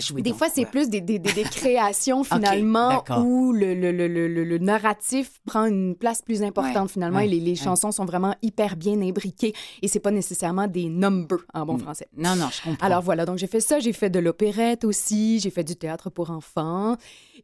[0.00, 4.08] joué des fois, c'est plus des, des, des- des créations finalement où le, le, le,
[4.08, 7.50] le, le- le narratif prend une place plus importante Ouais, finalement ouais, et les, les
[7.50, 7.56] ouais.
[7.56, 9.52] chansons sont vraiment hyper bien imbriquées
[9.82, 11.80] et c'est pas nécessairement des numbers en bon Mm.
[11.80, 12.08] français.
[12.16, 12.86] Non, non, je comprends.
[12.86, 16.10] Alors voilà, donc j'ai fait ça, j'ai fait de l'opérette aussi, j'ai fait du théâtre
[16.10, 16.96] pour enfants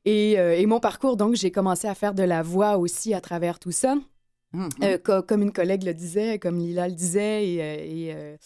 [0.05, 3.21] et, euh, et mon parcours, donc j'ai commencé à faire de la voix aussi à
[3.21, 3.97] travers tout ça.
[4.53, 4.69] Mhm.
[4.83, 8.37] Euh, co- comme une collègue le disait, comme Lila le disait, et, euh, et, euh,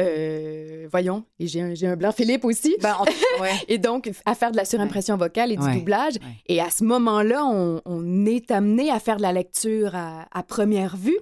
[0.00, 2.76] euh, voyons, et j'ai un, un blanc Philippe aussi.
[2.82, 2.94] Ben,
[3.40, 3.50] ouais.
[3.68, 6.14] Et donc, à faire de la surimpression vocale et du Ouais, doublage.
[6.46, 10.42] Et à ce moment-là, on, on est amené à faire de la lecture à, à
[10.42, 11.16] première vue,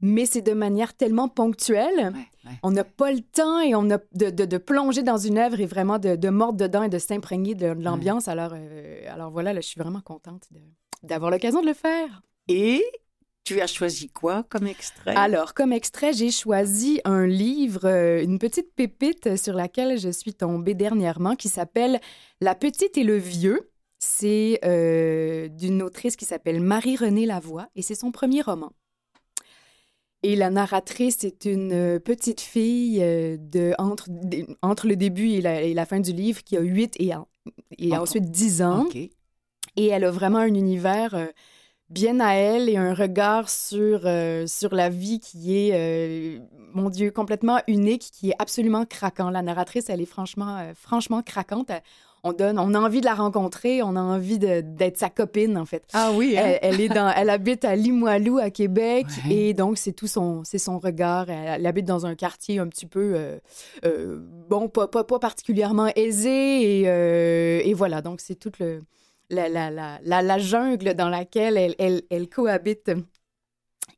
[0.00, 2.12] mais c'est de manière tellement ponctuelle.
[2.62, 5.60] On n'a pas le temps et on a de, de- de plonger dans une œuvre
[5.60, 8.26] et vraiment de, de mordre dedans et de s'imprégner de, l'ambiance.
[8.28, 8.54] Alors,
[9.08, 10.48] alors voilà, là, je suis vraiment contente
[11.02, 12.22] d'avoir l'occasion de le faire.
[12.48, 12.82] Et
[13.44, 15.14] tu as choisi quoi comme extrait?
[15.16, 20.34] Alors, comme extrait, j'ai choisi un livre, euh, une petite pépite sur laquelle je suis
[20.34, 22.00] tombée dernièrement qui s'appelle
[22.40, 23.70] La petite et le vieux.
[24.00, 28.72] C'est euh, d'une autrice qui s'appelle Marie-Renée Lavoie et c'est son premier roman.
[30.22, 34.08] Et la narratrice est une euh, petite fille de, entre,
[34.62, 37.28] entre le début et la, et la fin du livre qui a 8 et, en-
[37.78, 38.02] et Ok.
[38.02, 38.86] ensuite 10 ans.
[39.76, 41.26] Et elle a vraiment un univers euh,
[41.90, 46.38] bien à elle et un regard sur, euh, sur la vie qui est, euh,
[46.74, 49.30] mon Dieu, complètement unique, qui est absolument craquant.
[49.30, 51.70] La narratrice, elle est franchement, euh, franchement craquante.
[51.70, 51.82] Elle-
[52.24, 55.64] On, donne, on a envie de la rencontrer, on a envie d'être sa copine, en
[55.64, 55.84] fait.
[55.94, 56.42] Ah oui, hein?
[56.44, 59.32] Elle, elle est dans, elle habite à Limoilou, à Québec, Ouais.
[59.34, 61.30] et donc c'est tout son, c'est son regard.
[61.30, 63.38] Elle, elle habite dans un quartier un petit peu,
[64.50, 68.02] bon, pas, pas, pas particulièrement aisé, et, et voilà.
[68.02, 68.82] Donc c'est toute le,
[69.30, 69.70] la, la,
[70.02, 72.90] la, la, jungle dans laquelle elle, elle, elle cohabite.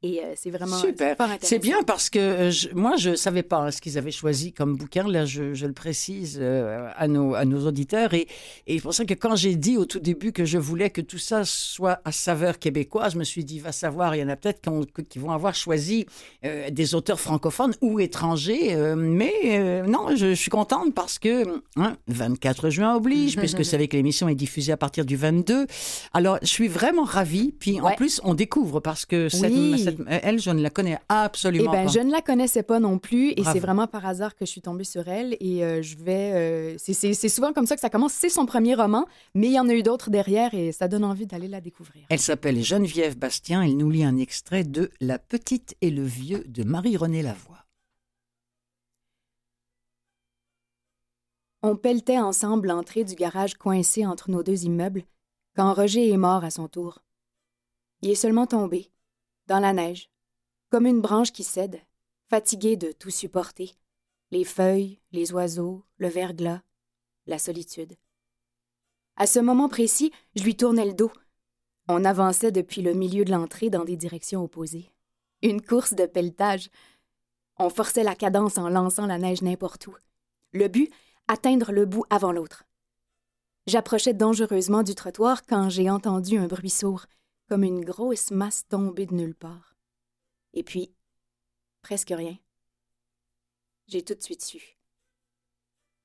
[0.03, 1.15] Et euh, c'est vraiment Super.
[1.15, 1.47] fort intéressant.
[1.47, 4.55] C'est bien parce que euh, je- moi, je savais pas hein, ce qu'ils avaient choisi
[4.55, 5.07] comme bouquin.
[5.07, 8.15] Là, je, je le précise euh, à, nos, à nos auditeurs.
[8.15, 8.27] Et,
[8.67, 11.03] et c'est pour ça que quand j'ai dit au tout début que je voulais que
[11.03, 14.31] tout ça soit à saveur québécoise, je me suis dit, va savoir, il y en
[14.31, 16.07] a peut-être qui, ont- qui vont avoir choisi
[16.47, 18.75] euh, des auteurs francophones ou étrangers.
[18.75, 23.59] euh, mais euh, non, je, je suis contente parce que hein, 24 juin oblige, puisque
[23.59, 25.67] vous savez que l'émission est diffusée à partir du 22.
[26.15, 27.53] Alors, je suis vraiment ravie.
[27.61, 29.79] Puis en plus, on découvre parce que cette, Oui.
[29.85, 31.93] cette- elle, je ne la connais Eh absolument ben, pas.
[31.93, 34.61] je ne la connaissais pas non plus, et c'est vraiment par hasard que je suis
[34.63, 35.37] tombée sur elle.
[35.41, 38.13] Et euh, je vais, euh, c'est souvent comme ça que ça commence.
[38.13, 41.05] C'est son premier roman, mais il y en a eu d'autres derrière, et ça donne
[41.05, 42.05] envie d'aller la découvrir.
[42.09, 43.63] Elle s'appelle Geneviève Bastien.
[43.63, 47.65] Elle nous lit un extrait de La petite et le vieux de Marie-Renée Lavoie.
[51.63, 55.05] On pelletait ensemble l'entrée du garage coincé entre nos deux immeubles
[55.57, 57.01] quand Roger est mort à son tour.
[58.03, 58.91] Il est seulement tombé,
[59.51, 60.09] dans la neige,
[60.71, 61.81] comme une branche qui cède,
[62.29, 63.75] fatigué de tout supporter
[64.31, 66.63] les feuilles, les oiseaux, le verglas,
[67.27, 67.97] la solitude.
[69.17, 71.11] À ce moment précis, je lui tournais le dos.
[71.89, 74.93] On avançait depuis le milieu de l'entrée dans des directions opposées.
[75.43, 76.71] Une course de pelletage.
[77.59, 79.97] On forçait la cadence en lançant la neige n'importe où.
[80.53, 80.93] Le but,
[81.27, 82.63] atteindre le bout avant l'autre.
[83.67, 87.07] J'approchais dangereusement du trottoir quand j'ai entendu un bruit sourd,
[87.51, 89.75] comme une grosse masse tombée de nulle part.
[90.53, 90.95] Et puis,
[91.83, 92.39] presque rien.
[93.89, 94.79] J'ai tout de suite su.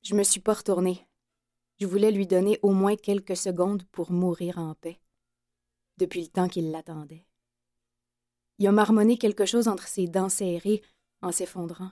[0.02, 1.08] Je me suis pas retournée.
[1.80, 5.00] Je voulais lui donner au moins quelques secondes pour mourir en paix,
[5.98, 7.28] depuis le temps qu'il l'attendait.
[8.58, 10.82] Il a marmonné quelque chose entre ses dents serrées
[11.22, 11.92] en s'effondrant.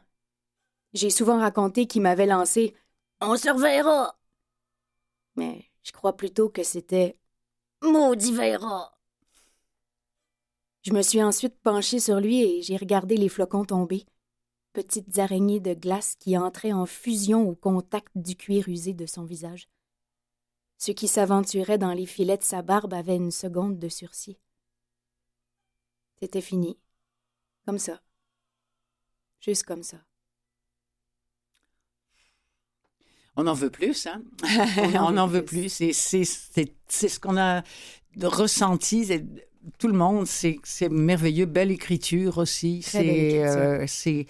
[0.93, 2.75] J'ai souvent raconté qu'il m'avait lancé
[3.21, 4.17] On se reverra.
[5.35, 7.19] Mais je crois plutôt que c'était
[7.83, 8.92] Maudit verra.
[10.83, 14.05] Je me suis ensuite penchée sur lui et j'ai regardé les flocons tomber,
[14.73, 19.23] petites araignées de glace qui entraient en fusion au contact du cuir usé de son
[19.23, 19.69] visage.
[20.77, 24.37] Ceux qui s'aventuraient dans les filets de sa barbe avaient une seconde de sursis.
[26.19, 26.77] C'était fini.
[27.65, 28.01] Comme ça.
[29.39, 29.97] Juste comme ça.
[33.37, 34.21] On en veut plus, hein?
[34.99, 35.69] On en, veut plus.
[35.69, 37.63] C'est ce qu'on a
[38.21, 39.05] ressenti.
[39.79, 41.45] Tout le monde, c'est merveilleux.
[41.45, 42.81] Belle écriture aussi.
[42.81, 44.25] C'est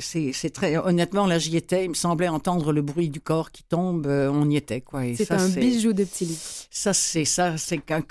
[0.00, 3.62] c'est très honnêtement là j'y étais il me semblait entendre le bruit du corps qui
[3.62, 7.56] tombe euh, on y était quoi c'est un bijou de petit livre ça c'est ça
[7.56, 8.02] c'est quand,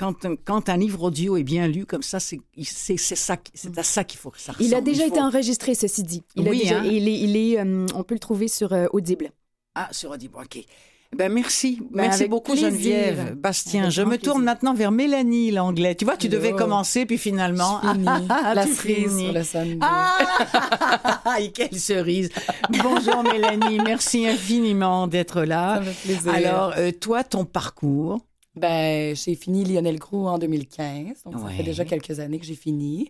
[0.45, 4.03] quand, un livre audio est bien lu comme ça c'est c'est ça c'est à ça
[4.03, 4.69] qu'il faut que ça ressemble.
[4.69, 6.83] il a déjà été enregistré ceci dit il oui, hein?
[6.85, 9.31] il est, il est euh, on peut le trouver sur euh, Audible
[9.75, 10.63] ah sur Audible ok
[11.15, 13.89] ben merci, ben, merci beaucoup Geneviève, Bastien.
[13.89, 15.95] je me tourne maintenant vers Mélanie l'anglais.
[15.95, 17.81] Tu vois, tu devais commencer puis finalement
[18.55, 19.79] la cerise sur le samedi.
[19.81, 20.17] Ah,
[21.53, 22.29] quelle cerise.
[22.81, 25.77] Bonjour Mélanie, merci infiniment d'être là.
[25.77, 26.33] Ça fait plaisir.
[26.33, 28.19] Alors euh, toi, ton parcours?
[28.55, 32.55] Ben j'ai fini Lionel Gros en 2015, donc ça fait déjà quelques années que j'ai
[32.55, 33.09] fini.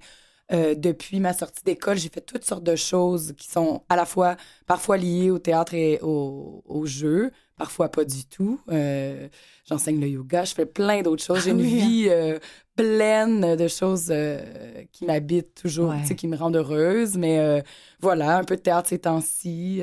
[0.51, 4.06] Euh, depuis ma sortie d'école, j'ai fait toutes sortes de choses qui sont à la
[4.06, 4.36] fois
[4.68, 7.32] parfois liées au théâtre et au, au jeu,
[7.64, 8.59] parfois pas du tout.
[8.74, 9.30] Euh,
[9.64, 11.45] j'enseigne le yoga, je fais plein d'autres choses.
[11.45, 11.88] J'ai une ah hein.
[11.88, 12.38] vie euh,
[12.76, 17.16] pleine de choses euh, qui m'habitent toujours, qui me rendent heureuse.
[17.16, 17.64] Mais
[18.01, 19.82] voilà, un peu de théâtre ces temps-ci.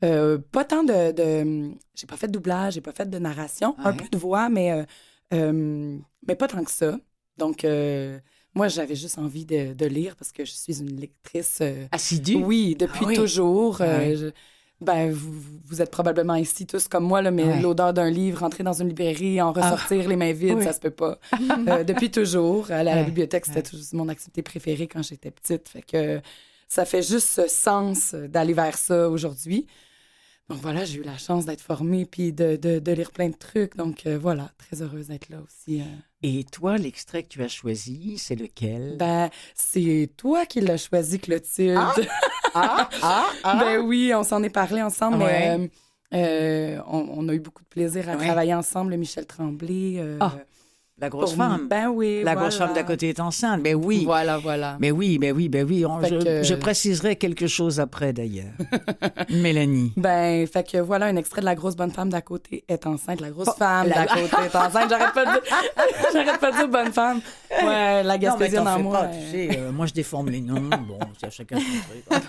[0.00, 1.12] pas tant de...
[1.12, 1.72] de...
[1.94, 3.76] J'ai pas fait de doublage, j'ai pas fait de narration.
[3.84, 4.86] Un peu de voix, mais,
[5.30, 6.98] mais pas tant que ça.
[7.36, 7.66] Donc...
[8.52, 11.62] Moi, j'avais juste envie de, lire parce que je suis une lectrice.
[11.92, 12.36] Assidue?
[12.36, 13.82] Oui, depuis ah toujours.
[14.80, 15.34] Ben, vous,
[15.66, 18.88] vous, êtes probablement ici tous comme moi, là, mais l'odeur d'un livre, entrer dans une
[18.88, 19.60] librairie, en ah.
[19.60, 21.18] ressortir les mains vides, ça se peut pas.
[21.68, 22.70] Euh, depuis toujours.
[22.70, 25.68] Aller à la bibliothèque, c'était toujours mon activité préférée quand j'étais petite.
[25.68, 26.20] Fait que
[26.68, 29.66] ça fait juste ce sens d'aller vers ça aujourd'hui.
[30.50, 33.76] Donc voilà, j'ai eu la chance d'être formée puis de, de, lire plein de trucs.
[33.76, 35.80] Donc euh, voilà, très heureuse d'être là aussi.
[35.80, 35.84] Euh.
[36.22, 38.96] Et toi, l'extrait que tu as choisi, c'est lequel?
[38.98, 41.76] Ben, c'est toi qui l'as choisi, Clotilde.
[41.78, 41.94] Ah!
[42.54, 43.56] ah, ah, ah.
[43.56, 45.70] Ben oui, on s'en est parlé ensemble, mais
[46.12, 49.96] euh, on, a eu beaucoup de plaisir à travailler ensemble, Michel Tremblay.
[49.98, 50.34] Euh, ah.
[51.00, 51.66] La grosse femme.
[51.68, 52.22] Ben oui.
[52.22, 53.62] La grosse femme d'à côté est enceinte.
[53.62, 54.04] Ben oui.
[54.04, 54.76] Voilà, voilà.
[54.80, 55.80] Mais oui, ben oui, ben oui.
[55.80, 58.52] je, préciserai quelque chose après d'ailleurs.
[59.30, 59.92] Mélanie.
[59.96, 63.22] Ben, fait que voilà, un extrait de La grosse bonne femme d'à côté est enceinte.
[63.22, 64.90] La grosse oh, femme d'à côté est enceinte.
[64.90, 65.42] J'arrête pas de dire,
[66.12, 67.20] j'arrête pas de dire bonne femme.
[67.50, 69.08] Ouais, la gaspésienne en moi.
[69.08, 70.68] tu sais, euh, moi je déforme les noms.
[70.90, 72.22] Bon, c'est chacun son truc.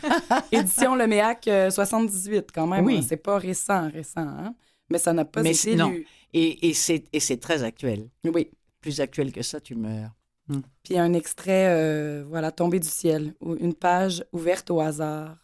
[0.52, 2.86] Édition Le Méac 78 euh, quand même.
[2.86, 3.04] Oui.
[3.08, 4.54] C'est pas récent, récent, hein?
[4.90, 5.90] Mais ça n'a pas été non.
[5.90, 6.06] lu.
[6.34, 8.08] Et, et c'est très actuel.
[8.26, 8.50] Oui
[8.82, 10.12] plus actuel que ça, tu meurs.
[10.48, 10.62] Hmm.
[10.84, 15.38] Puis un extrait, euh, voilà, tombé du ciel, ou une page ouverte au hasard.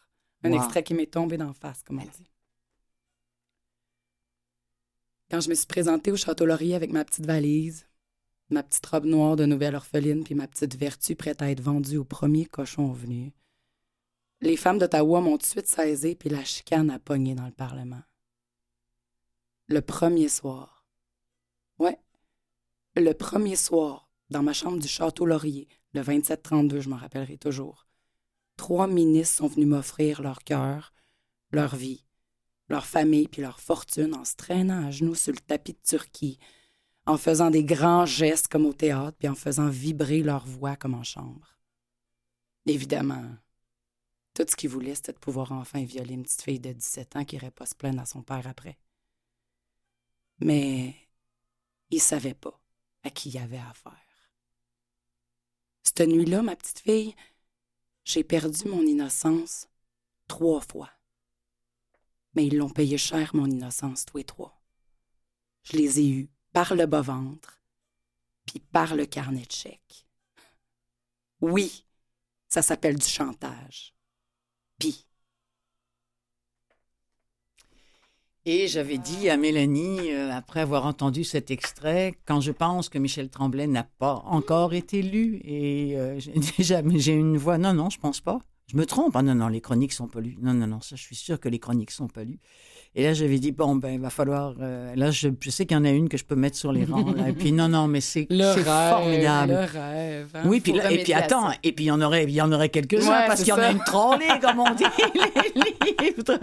[0.43, 2.31] Un extrait qui m'est tombé d'en face, comme on dit.
[5.29, 7.85] Quand je me suis présentée au Château Laurier avec ma petite valise,
[8.49, 11.97] ma petite robe noire de nouvelle orpheline, puis ma petite vertu prête à être vendue
[11.97, 13.33] au premier cochon venu,
[14.39, 17.51] les femmes d'Ottawa m'ont tout de suite saisi, puis la chicane a pogné dans le
[17.51, 18.03] Parlement.
[19.67, 20.85] Le premier soir.
[21.79, 21.99] Ouais,
[22.99, 27.87] le premier soir, dans ma chambre du Château Laurier, le 27-32, je m'en rappellerai toujours,
[28.55, 30.93] trois ministres sont venus m'offrir leur cœur,
[31.51, 32.05] leur vie,
[32.69, 36.39] leur famille puis leur fortune en se traînant à genoux sur le tapis de Turquie,
[37.05, 40.95] en faisant des grands gestes comme au théâtre puis en faisant vibrer leur voix comme
[40.95, 41.57] en chambre.
[42.65, 43.23] Évidemment,
[44.33, 47.25] tout ce qu'ils voulaient, c'était de pouvoir enfin violer une petite fille de 17 ans
[47.25, 48.77] qui irait pas se plaindre à son père après.
[50.39, 50.93] Mais
[51.89, 52.59] ils savaient pas
[53.07, 53.93] à qui il y avait affaire.
[55.83, 57.15] Cette nuit-là, ma petite fille,
[58.03, 59.67] j'ai perdu mon innocence
[60.27, 60.91] trois fois.
[62.33, 64.61] Mais ils l'ont payé cher, mon innocence, tous les trois.
[65.63, 67.61] Je les ai eus par le bas-ventre,
[68.45, 70.05] puis par le carnet de chèques.
[71.41, 71.85] Oui,
[72.47, 73.95] ça s'appelle du chantage.
[74.79, 75.06] Puis
[78.49, 82.97] Et j'avais dit à Mélanie, euh, après avoir entendu cet extrait, quand je pense que
[82.97, 86.17] Michel Tremblay n'a pas encore été lu, et euh,
[86.57, 88.39] j'ai une voix, non, non, je pense pas.
[88.69, 89.15] Je me trompe.
[89.15, 90.35] Ah non, non, les chroniques sont pas lues.
[90.41, 92.39] Non, non, non, ça, je suis sûr que les chroniques sont pas lues.
[92.95, 94.55] Et là, j'avais dit, bon, ben, il va falloir.
[94.59, 96.83] Euh, là, je, sais qu'il y en a une que je peux mettre sur les
[96.83, 97.15] rangs.
[97.27, 99.53] Et puis, non, non, mais c'est formidable.
[99.53, 100.29] Le rêve.
[100.33, 100.41] Hein.
[100.45, 102.69] Oui, puis, et puis attends, et puis il y en aurait, il y en aurait
[102.69, 104.83] quelques-uns parce qu'il y en a une trollée, comme on dit,
[105.55, 106.37] les livres.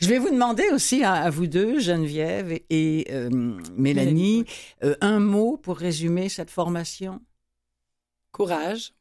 [0.00, 3.28] Je vais vous demander aussi à, vous deux, Geneviève et euh,
[3.76, 4.46] Mélanie,
[4.82, 7.20] euh, un mot pour résumer cette formation?
[8.32, 8.94] Courage.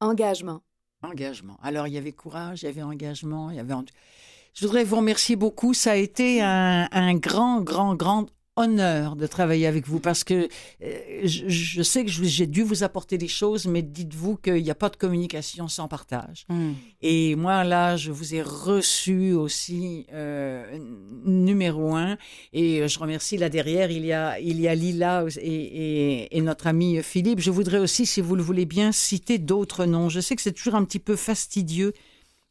[0.00, 0.62] Engagement.
[1.02, 1.58] Engagement.
[1.62, 3.74] Alors, il y avait courage, il y avait engagement, il y avait...
[4.54, 5.74] Je voudrais vous remercier beaucoup.
[5.74, 8.26] Ça a été un, grand, grand, grand
[8.58, 10.48] honneur de travailler avec vous parce que
[10.82, 14.74] euh, je, sais que j'ai dû vous apporter des choses, mais dites-vous qu'il n'y a
[14.74, 16.44] pas de communication sans partage.
[16.48, 16.72] Hmm.
[17.00, 20.78] Et moi, là, je vous ai reçu aussi euh,
[21.24, 22.18] numéro un.
[22.52, 26.66] Et je remercie là derrière, il y a, il y a Lila et, et notre
[26.66, 27.40] ami Philippe.
[27.40, 30.08] Je voudrais aussi, si vous le voulez bien, citer d'autres noms.
[30.08, 31.92] Je sais que c'est toujours un petit peu fastidieux,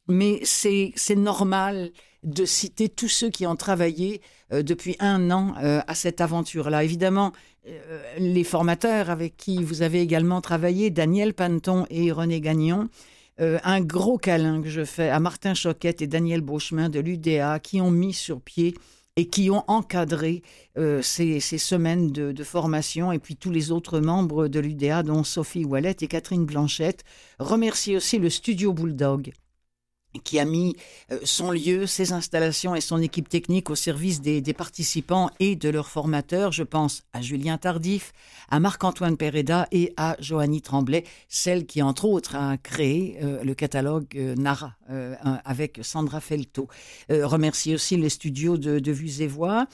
[0.08, 1.92] mais c'est normal
[2.24, 4.22] de citer tous ceux qui ont travaillé
[4.54, 6.84] euh, depuis un an euh, à cette aventure-là.
[6.84, 7.32] Évidemment,
[7.68, 12.90] euh, les formateurs avec qui vous avez également travaillé, Daniel Panton et René Gagnon,
[13.40, 17.80] un gros câlin que je fais à Martin Choquette et Daniel Beauchemin de l'UDA qui
[17.80, 18.74] ont mis sur pied
[19.16, 20.42] et qui ont encadré
[21.04, 25.66] ces, semaines de, de, formation, et puis tous les autres membres de l'UDA, dont Sophie
[25.66, 27.04] Wallet et Catherine Blanchette.
[27.38, 29.32] Remercier aussi le studio Bulldog
[30.24, 30.76] qui a mis
[31.12, 35.70] euh, son lieu, ses installations et son équipe technique au service des, participants et de
[35.70, 36.52] leurs formateurs.
[36.52, 38.14] Je pense à Julien Tardif,
[38.50, 43.54] à Marc-Antoine Pereda et à Joanny Tremblay, celle qui, entre autres, a créé euh, le
[43.54, 44.74] catalogue euh, Nara
[45.44, 46.70] avec Sandra Felto.
[47.10, 49.68] remercier aussi les studios de, de Vues et Voix.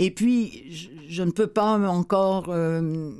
[0.00, 3.10] Et puis, je, ne peux pas encore euh,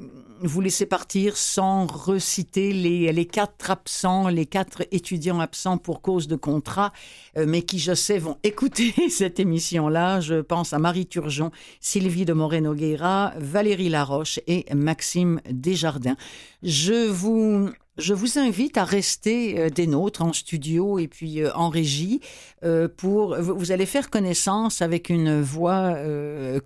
[0.43, 6.29] vous laisser partir sans reciter les, les quatre absents, les quatre étudiants absents pour cause
[6.29, 6.93] de contrat,
[7.37, 10.21] euh, mais qui, je sais, vont écouter cette émission-là.
[10.21, 11.51] Je pense à Marie Turgeon,
[11.81, 16.17] Sylvie de Moreno-Guerra, Valérie Laroche et Maxime Desjardins.
[16.63, 21.51] Je vous je vous invite à rester euh, des nôtres en studio et puis euh,
[21.55, 22.21] en régie
[22.65, 25.97] euh, pour vous allez faire connaissance avec une voix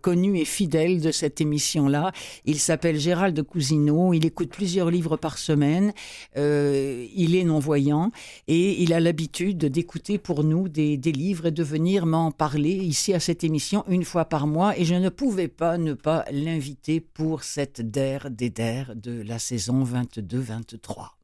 [0.00, 2.12] connue et fidèle de cette émission-là.
[2.44, 5.92] Il s'appelle Gérald Cousineau, il écoute plusieurs livres par semaine,
[6.36, 8.10] il est non-voyant
[8.48, 12.72] et il a l'habitude d'écouter pour nous des, des livres et de venir m'en parler
[12.74, 16.24] ici à cette émission une fois par mois et je ne pouvais pas ne pas
[16.30, 21.21] l'inviter pour cette DER des DER de la saison 22-23.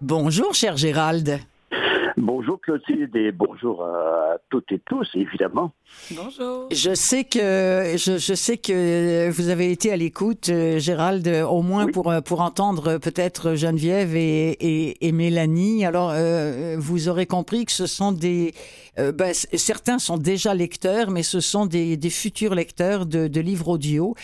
[0.00, 1.38] Bonjour, cher Gérald.
[2.20, 5.72] Bonjour Clotilde et bonjour à toutes et tous, évidemment.
[6.10, 6.68] Bonjour.
[6.72, 11.62] Je sais que je, je sais que vous avez été à l'écoute, euh, Gérald, au
[11.62, 15.84] moins pour euh, pour entendre peut-être Geneviève et, et, et, Mélanie.
[15.86, 18.52] Alors, euh, vous aurez compris que ce sont des
[18.96, 23.68] ben, certains sont déjà lecteurs, mais ce sont des, des futurs lecteurs de, de livres
[23.68, 24.16] audio.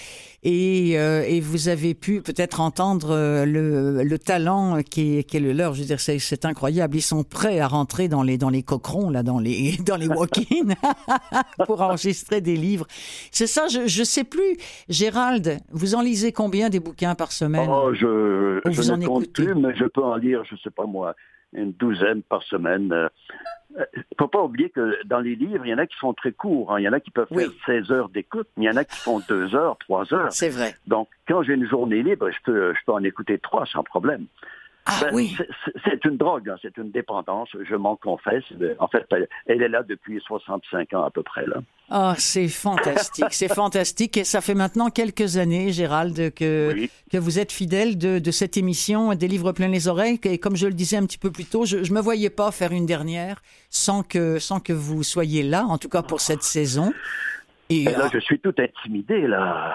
[0.44, 5.38] Et, euh, et, vous avez pu peut-être entendre euh, le, le, talent qui est, qui
[5.38, 5.72] est, le leur.
[5.72, 6.96] Je veux dire, c'est incroyable.
[6.96, 10.06] Ils sont prêts à rentrer dans les dans les coquerons là, dans les dans les
[10.08, 10.74] walk-ins
[11.66, 12.86] pour enregistrer des livres.
[13.30, 13.68] C'est ça.
[13.68, 14.58] Je je sais plus.
[14.90, 17.68] Gérald, vous en lisez combien des bouquins par semaine?
[17.70, 21.14] Oh, Je, je ne compte plus, mais je peux en lire, je sais pas moi,
[21.54, 22.92] une douzaine par semaine.
[23.78, 25.96] Euh, il ne faut pas oublier que dans les livres, il y en a qui
[25.98, 26.72] sont très courts.
[26.72, 26.80] Hein.
[26.80, 28.84] Il y en a qui peuvent faire 16 heures d'écoute, mais il y en a
[28.84, 30.32] qui font 2 heures, 3 heures.
[30.32, 30.74] C'est vrai.
[30.86, 34.26] Donc, quand j'ai une journée libre, je peux, je peux en écouter 3 sans problème.
[34.86, 35.36] Ah ben, oui.
[35.84, 38.44] C'est une drogue, hein, c'est une dépendance, je m'en confesse.
[38.78, 39.06] En fait,
[39.46, 41.46] elle est là depuis 65 ans à peu près.
[41.46, 41.56] là.
[41.90, 44.16] Ah, c'est fantastique, c'est fantastique.
[44.16, 46.74] Et ça fait maintenant quelques années, Gérald, que,
[47.10, 50.18] que vous êtes fidèle de, de, cette émission des livres plein les oreilles.
[50.24, 52.50] Et comme je le disais un petit peu plus tôt, je ne me voyais pas
[52.50, 56.42] faire une dernière sans que, sans que vous soyez là, en tout cas pour cette
[56.42, 56.92] saison.
[57.70, 59.74] Et, là, je suis tout intimidé, là.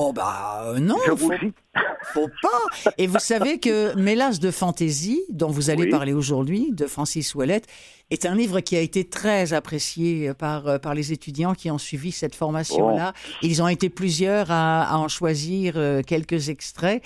[0.00, 1.32] Oh bah euh, non, faut,
[2.14, 2.92] faut pas.
[2.98, 7.66] Et vous savez que Mélas de fantaisie, dont vous allez parler aujourd'hui, de Francis Ouellette,
[8.10, 11.78] est un livre qui a été très apprécié par, euh, par les étudiants qui ont
[11.78, 13.12] suivi cette formation-là.
[13.12, 13.36] Oh.
[13.42, 17.02] Ils ont été plusieurs à, en choisir euh, quelques extraits.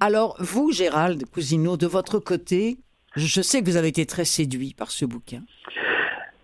[0.00, 2.78] Alors, vous, Gérald Cousineau, de votre côté,
[3.14, 5.42] je sais que vous avez été très séduit par ce bouquin.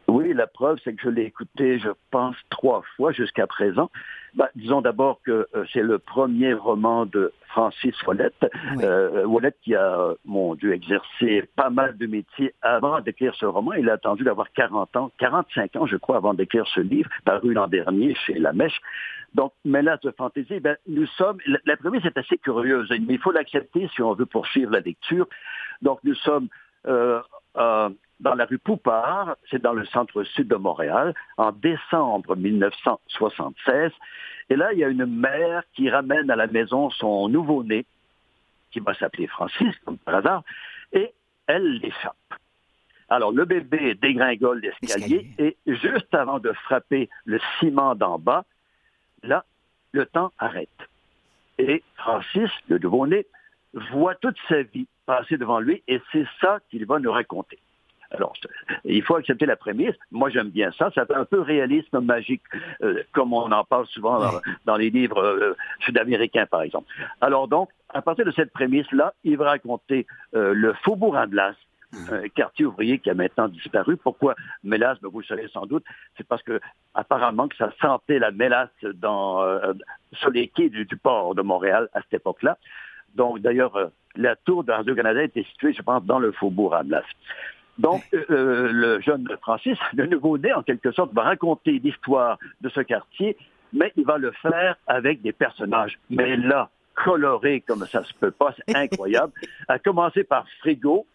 [0.07, 3.91] Oui, la preuve, c'est que je l'ai écouté, je pense, trois fois jusqu'à présent.
[4.35, 8.47] Bah, disons d'abord que euh, c'est le premier roman de Francis Ouellette.
[8.83, 9.27] Euh,
[9.63, 13.73] qui a, mon Dieu, exercé pas mal de métiers avant d'écrire ce roman.
[13.73, 17.55] Il a attendu d'avoir 40 ans, 45 ans, je crois, avant d'écrire ce livre, paru
[17.55, 18.79] l'an dernier chez La Mèche.
[19.35, 23.19] Donc, Mélas de fantaisie, ben, nous sommes, la, la première est assez curieuse, mais il
[23.19, 25.27] faut l'accepter si on veut poursuivre la lecture.
[25.83, 26.49] Donc, nous sommes
[26.87, 27.21] euh,
[27.57, 27.91] euh,
[28.21, 33.93] dans la rue Poupard, c'est dans le centre-sud de Montréal, en décembre 1976.
[34.51, 37.87] Et là, il y a une mère qui ramène à la maison son nouveau-né,
[38.71, 40.43] qui va s'appeler Francis, comme par hasard,
[40.93, 41.13] et
[41.47, 42.17] elle l'échappe.
[43.09, 48.45] Alors, le bébé dégringole l'escalier et juste avant de frapper le ciment d'en bas,
[49.23, 49.45] là,
[49.93, 50.69] le temps arrête.
[51.59, 53.27] Et Francis, le nouveau-né,
[53.75, 57.59] voit toute sa vie passer devant lui et c'est ça qu'il va nous raconter.
[58.13, 58.33] Alors,
[58.85, 59.95] il faut accepter la prémisse.
[60.11, 60.91] Moi, j'aime bien ça.
[60.95, 62.43] Ça fait un peu réalisme magique,
[62.83, 66.93] euh, comme on en parle souvent dans, les livres euh, sud-américains, par exemple.
[67.21, 71.55] Alors donc, à partir de cette prémisse-là, il va raconter euh, le Faubourg Amblas,
[72.11, 73.97] un quartier ouvrier qui a maintenant disparu.
[73.97, 75.01] Pourquoi mélasse?
[75.01, 75.85] Ben, Vous le savez sans doute.
[76.17, 76.61] C'est parce que
[76.95, 79.45] apparemment que ça sentait la mélasse dans,
[80.13, 82.59] sur les quais du, port de Montréal à cette époque-là.
[83.17, 87.03] Donc, d'ailleurs, la tour de Radio-Canada était située, je pense, dans le Faubourg Amblas.
[87.81, 92.69] Donc, euh, euh, le jeune Francis, le nouveau-né, en quelque sorte, va raconter l'histoire de
[92.69, 93.39] ce quartier,
[93.73, 95.99] mais il va le faire avec des personnages.
[96.11, 99.33] Mais là, colorés comme ça se peut pas, c'est incroyable.
[99.69, 101.07] à commencer par Frigo,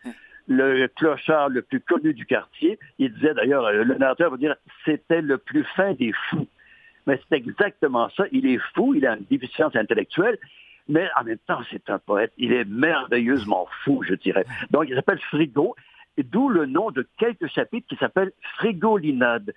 [0.47, 2.79] le clochard le plus connu du quartier.
[2.97, 4.55] Il disait d'ailleurs, euh, le narrateur va dire,
[4.85, 6.47] c'était le plus fin des fous.
[7.05, 8.23] Mais c'est exactement ça.
[8.31, 10.39] Il est fou, il a une déficience intellectuelle,
[10.89, 12.33] mais en même temps, c'est un poète.
[12.39, 14.45] Il est merveilleusement fou, je dirais.
[14.71, 15.75] Donc, il s'appelle Frigo
[16.23, 19.53] d'où le nom de quelques chapitres qui s'appellent Frigolinade.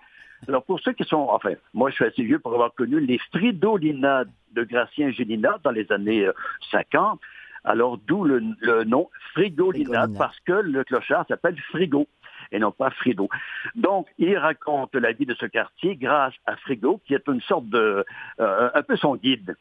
[0.46, 3.18] Alors, pour ceux qui sont, enfin, moi, je suis assez vieux pour avoir connu les
[3.32, 6.28] Fridolinades de Gracien Gélinat dans les années
[6.70, 7.18] 50.
[7.18, 7.24] Euh,
[7.64, 8.40] Alors, d'où le,
[8.84, 12.06] nom Frigolinade, parce que le clochard s'appelle Frigo
[12.52, 13.28] et non pas Frido.
[13.74, 17.68] Donc, il raconte la vie de ce quartier grâce à Frigo, qui est une sorte
[17.68, 18.04] de,
[18.40, 19.56] euh, un peu son guide.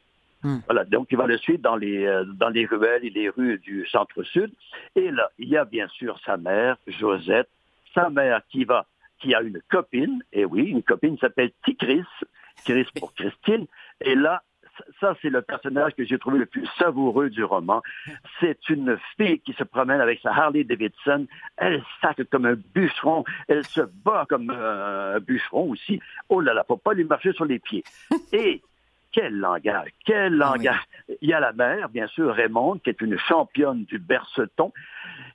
[0.47, 0.59] Hmm.
[0.65, 3.59] Voilà, donc il va le suivre dans les, euh, dans les ruelles et les rues
[3.59, 4.49] du centre-sud.
[4.95, 7.49] Et là, il y a bien sûr sa mère, Josette,
[7.93, 8.85] sa mère qui va,
[9.19, 12.05] qui a une copine, et oui, une copine s'appelle Ticris,
[12.63, 13.65] Chris pour Christine.
[13.99, 14.41] Et là,
[15.01, 17.81] ça, c'est le personnage que j'ai trouvé le plus savoureux du roman.
[18.39, 21.27] C'est une fille qui se promène avec sa Harley Davidson.
[21.57, 23.25] Elle sac comme un bûcheron.
[23.49, 25.99] Elle se bat comme un bûcheron aussi.
[26.29, 27.83] Oh là là, faut pas lui marcher sur les pieds.
[28.31, 28.61] Et
[29.17, 30.79] quel langage, quel ah langage.
[31.23, 34.71] Il y a la mère, bien sûr, Raymond, qui est une championne du berceton.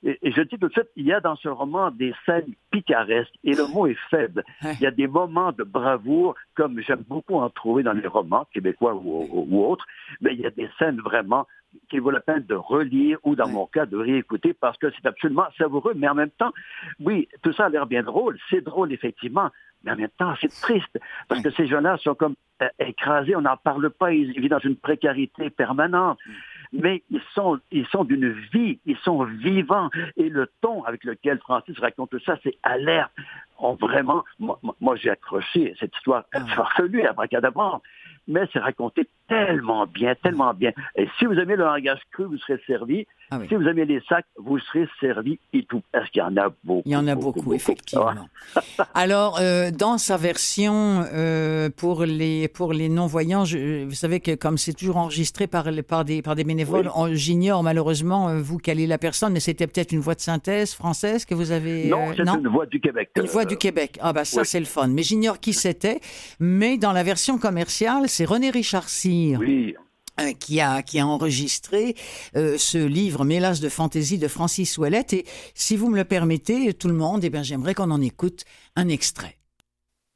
[0.03, 3.33] Et, je dis tout de suite, il y a dans ce roman des scènes picaresques,
[3.43, 4.45] et le mot est faible.
[4.61, 8.47] Il y a des moments de bravoure, comme j'aime beaucoup en trouver dans les romans
[8.53, 9.85] québécois ou, autres,
[10.21, 11.45] mais il y a des scènes vraiment
[11.89, 15.07] qu'il vaut la peine de relire ou, dans mon cas, de réécouter parce que c'est
[15.07, 15.93] absolument savoureux.
[15.95, 16.53] Mais en même temps,
[17.01, 18.37] oui, tout ça a l'air bien drôle.
[18.49, 19.49] C'est drôle, effectivement.
[19.83, 23.41] Mais en même temps, c'est triste parce que ces gens-là sont comme euh, écrasés, on
[23.41, 26.19] n'en parle pas, ils vivent dans une précarité permanente.
[26.25, 26.31] Mm.
[26.75, 29.89] Mais ils sont, ils sont d'une vie, ils sont vivants.
[30.17, 33.11] Et le ton avec lequel Francis raconte ça, c'est alerte.
[33.59, 36.45] On vraiment, moi, moi j'ai accroché cette histoire ah.
[36.55, 37.81] farfelue, abracadabra
[38.27, 40.71] mais c'est raconté tellement bien, tellement bien.
[40.95, 43.05] Et si vous aimez le langage cru, vous serez servi.
[43.31, 45.81] Ah si vous aimez les sacs, vous serez servi et tout.
[45.93, 46.83] Est-ce qu'il y en a beaucoup?
[46.85, 48.11] Il y en a beaucoup, effectivement.
[48.93, 54.57] Alors, euh, dans sa version euh, pour les pour les non-voyants, vous savez que comme
[54.57, 58.87] c'est toujours enregistré par, par, des, par des bénévoles, j'ignore malheureusement, euh, vous, quelle est
[58.87, 61.87] la personne, mais c'était peut-être une voix de synthèse française que vous avez...
[61.87, 63.09] Non, c'est une voix du Québec.
[63.15, 63.97] Une voix du Québec.
[64.01, 64.87] Ah bah ça, c'est le fun.
[64.87, 65.99] Mais j'ignore qui c'était.
[66.39, 68.89] Mais dans la version commerciale, c'est René Richard
[69.37, 69.75] Oui.
[70.19, 71.95] Euh, qui a, qui a enregistré
[72.35, 75.13] euh, ce livre Mélas de fantaisie de Francis Ouellette.
[75.13, 78.45] Et si vous me le permettez, tout le monde, eh bien, j'aimerais qu'on en écoute
[78.75, 79.39] un extrait.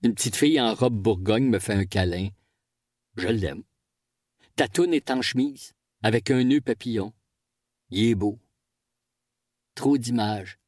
[0.03, 2.29] Une petite fille en robe bourgogne me fait un câlin.
[3.15, 3.63] Je l'aime.
[4.55, 7.11] Ta toune est en chemise, avec un nœud papillon.
[7.89, 8.37] Il est beau.
[9.73, 10.59] Trop d'images,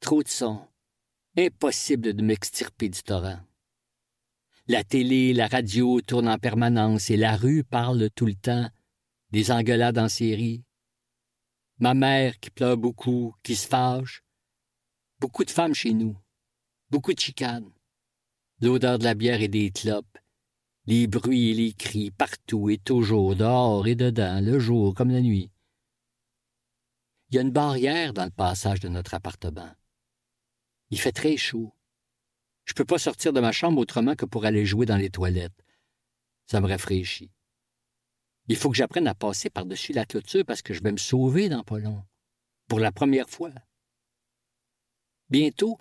[0.00, 0.60] trop de sons.
[1.38, 3.40] Impossible de m'extirper du torrent.
[4.70, 8.68] La télé, la radio tournent en permanence et la rue parle tout le temps
[9.30, 10.62] des engueulades en série.
[11.78, 14.22] Ma mère qui pleure beaucoup, qui se fâche.
[15.20, 16.18] Beaucoup de femmes chez nous.
[16.90, 17.72] Beaucoup de chicanes.
[18.60, 20.18] L'odeur de la bière et des clopes.
[20.84, 25.22] Les bruits et les cris partout et toujours, dehors et dedans, le jour comme la
[25.22, 25.50] nuit.
[27.30, 29.72] Il y a une barrière dans le passage de notre appartement.
[30.90, 31.72] Il fait très chaud.
[32.68, 35.64] Je peux pas sortir de ma chambre autrement que pour aller jouer dans les toilettes.
[36.46, 37.30] Ça me rafraîchit.
[38.46, 41.48] Il faut que j'apprenne à passer par-dessus la clôture parce que je vais me sauver
[41.48, 42.04] dans pas long.
[42.68, 43.50] Pour la première fois.
[45.30, 45.78] Bientôt,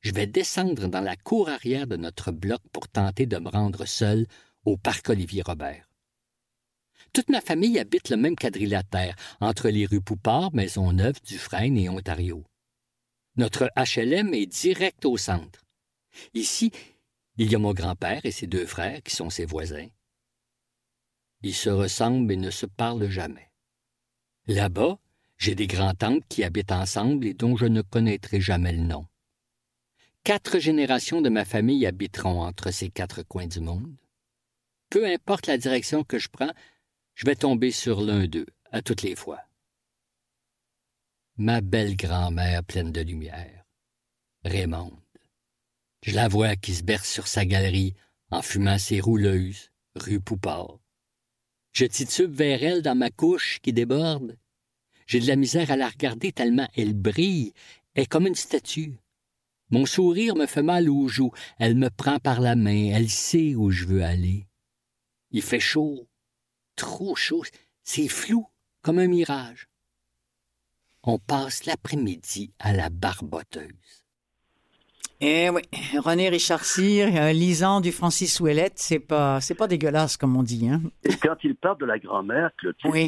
[0.00, 3.84] je vais descendre dans la cour arrière de notre bloc pour tenter de me rendre
[3.84, 4.26] seul
[4.64, 5.86] au parc Olivier Robert.
[7.12, 12.42] Toute ma famille habite le même quadrilatère, entre les rues Poupard, Maisonneuve, Dufresne et Ontario.
[13.36, 15.62] Notre HLM est direct au centre.
[16.34, 16.70] Ici,
[17.36, 19.88] il y a mon grand-père et ses deux frères qui sont ses voisins.
[21.42, 23.50] Ils se ressemblent et ne se parlent jamais.
[24.46, 24.98] Là-bas,
[25.38, 29.06] j'ai des grands-tantes qui habitent ensemble et dont je ne connaîtrai jamais le nom.
[30.24, 33.96] Quatre générations de ma famille habiteront entre ces quatre coins du monde.
[34.88, 36.52] Peu importe la direction que je prends,
[37.14, 39.40] je vais tomber sur l'un d'eux, à toutes les fois.
[41.36, 43.64] Ma belle grand-mère pleine de lumière.
[44.44, 45.01] Raymonde.
[46.02, 47.94] Je la vois qui se berce sur sa galerie
[48.30, 50.80] en fumant ses rouleuses, rue Poupard.
[51.72, 54.36] Je titube vers elle dans ma couche qui déborde.
[55.06, 57.52] J'ai de la misère à la regarder tellement elle brille,
[57.94, 58.96] est comme une statue.
[59.70, 63.54] Mon sourire me fait mal aux joues, elle me prend par la main, elle sait
[63.54, 64.48] où je veux aller.
[65.30, 66.08] Il fait chaud,
[66.74, 67.44] trop chaud,
[67.84, 68.46] c'est flou,
[68.82, 69.68] comme un mirage.
[71.04, 74.01] On passe l'après-midi à la barboteuse.
[75.24, 75.62] Eh oui,
[75.98, 80.42] René Richard Cyr, euh, lisant du Francis Ouellette, c'est pas, c'est pas dégueulasse comme on
[80.42, 80.68] dit.
[80.68, 80.80] Hein?
[81.04, 82.50] Et quand il parle de la grand-mère,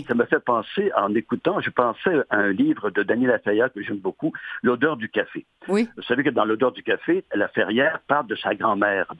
[0.06, 3.82] ça me fait penser, en écoutant, je pensais à un livre de Daniel Lafayette que
[3.82, 5.44] j'aime beaucoup, L'odeur du café.
[5.66, 5.88] Oui.
[5.96, 9.12] Vous savez que dans L'odeur du café, la ferrière parle de sa grand-mère,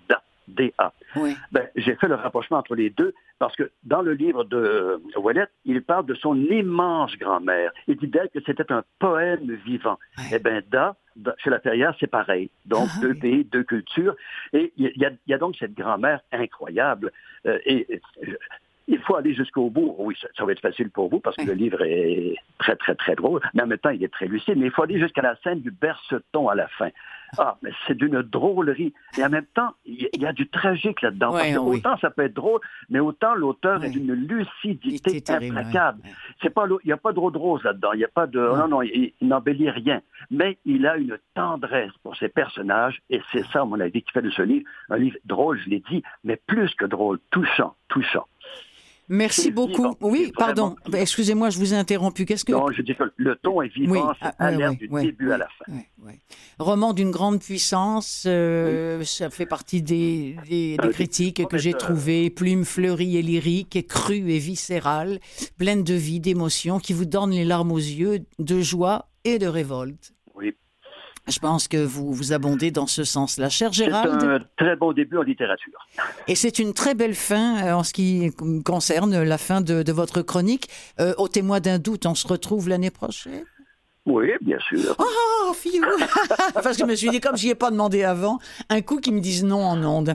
[0.49, 0.93] Da.
[1.17, 1.37] Oui.
[1.53, 5.47] Ben, j'ai fait le rapprochement entre les deux parce que dans le livre de Ouellet,
[5.65, 7.73] il parle de son immense grand-mère.
[7.89, 9.99] Il dit d'elle que c'était un poème vivant.
[10.33, 10.97] Eh bien, Da,
[11.39, 12.51] chez la Ferrière, c'est pareil.
[12.67, 13.19] Donc, Ah, deux oui.
[13.21, 14.17] pays, deux cultures.
[14.53, 17.13] Et il y a, il y a donc cette grand-mère incroyable.
[17.47, 18.01] Euh, et,
[18.87, 19.95] il faut aller jusqu'au bout.
[19.99, 22.95] Oui, ça, ça va être facile pour vous parce que le livre est très, très,
[22.95, 24.57] très drôle, mais en même temps, il est très lucide.
[24.59, 26.89] Mais il faut aller jusqu'à la scène du berceton à la fin.
[27.37, 28.93] Ah, mais c'est d'une drôlerie.
[29.19, 31.35] Et en même temps, il y a du tragique là-dedans.
[31.35, 31.79] Ouais, oui.
[31.79, 32.61] autant ça peut être drôle,
[32.91, 33.89] mais autant l'auteur Ouais.
[33.89, 36.01] est d'une lucidité implacable.
[36.05, 36.15] ouais, ouais.
[36.43, 37.93] C'est pas, l'eau- il n'y a pas de de rose là-dedans.
[37.95, 40.01] Il n'y a pas de, non, non, il, il n'embellit rien.
[40.31, 44.13] Mais il a une tendresse pour ses personnages, et c'est ça, à mon avis, qui
[44.13, 47.75] fait de ce livre un livre drôle, je l'ai dit, mais plus que drôle, touchant,
[47.89, 48.27] touchant.
[49.09, 49.95] Merci beaucoup.
[50.01, 50.77] Oui, pardon.
[50.87, 50.99] vivant.
[50.99, 52.25] Excusez-moi, je vous ai interrompu.
[52.25, 54.77] Qu'est-ce que Non, je dis que le ton est vivant, Oui, c'est ah, ouais, ouais,
[54.77, 55.73] du ouais, début à la fin.
[56.59, 61.59] Roman d'une grande puissance, euh, ça fait partie des, des- des Euh, critiques des que
[61.59, 61.89] j'ai prometteurs.
[61.97, 65.21] trouvées, plume fleurie et lyrique, crue et viscérale,
[65.59, 69.47] pleine de vie, d'émotion, qui vous donne les larmes aux yeux, de joie et de
[69.47, 70.14] révolte.
[71.27, 73.49] Je pense que vous vous abondez dans ce sens-là.
[73.49, 75.87] Cher C'est Gérald, un très bon début en littérature.
[76.29, 78.31] et c'est une très belle fin euh, en ce qui
[78.65, 80.69] concerne la fin de, de votre chronique.
[81.01, 83.45] Euh, au témoin d'un doute, on se retrouve l'année prochaine?
[84.07, 84.95] Oui, bien sûr.
[84.99, 85.83] Oh, fiou
[86.55, 89.15] Parce que je me suis dit, comme j'y ai pas demandé avant, un coup qu'ils
[89.15, 90.15] me disent non en ondes.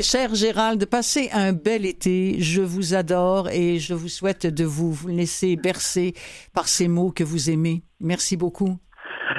[0.00, 2.40] Cher Gérald, passez un bel été.
[2.40, 6.14] Je vous adore et je vous souhaite de vous laisser bercer
[6.52, 7.82] par ces mots que vous aimez.
[7.98, 8.78] Merci beaucoup.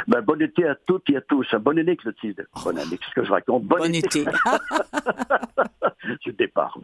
[0.07, 1.53] Ben, bon été à toutes et à tous.
[1.55, 2.47] Bonne année, Clotilde.
[2.63, 3.63] Bonne année, c'est ce que je raconte?
[3.65, 4.23] Bon, Bon été.
[6.25, 6.77] je départ.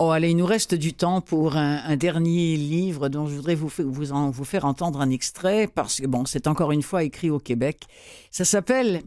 [0.00, 3.54] Oh, allez, il nous reste du temps pour un, un dernier livre dont je voudrais
[3.54, 7.04] vous, vous, en- vous faire entendre un extrait parce que, bon, c'est encore une fois
[7.04, 7.84] écrit au Québec.
[8.30, 9.02] Ça s'appelle.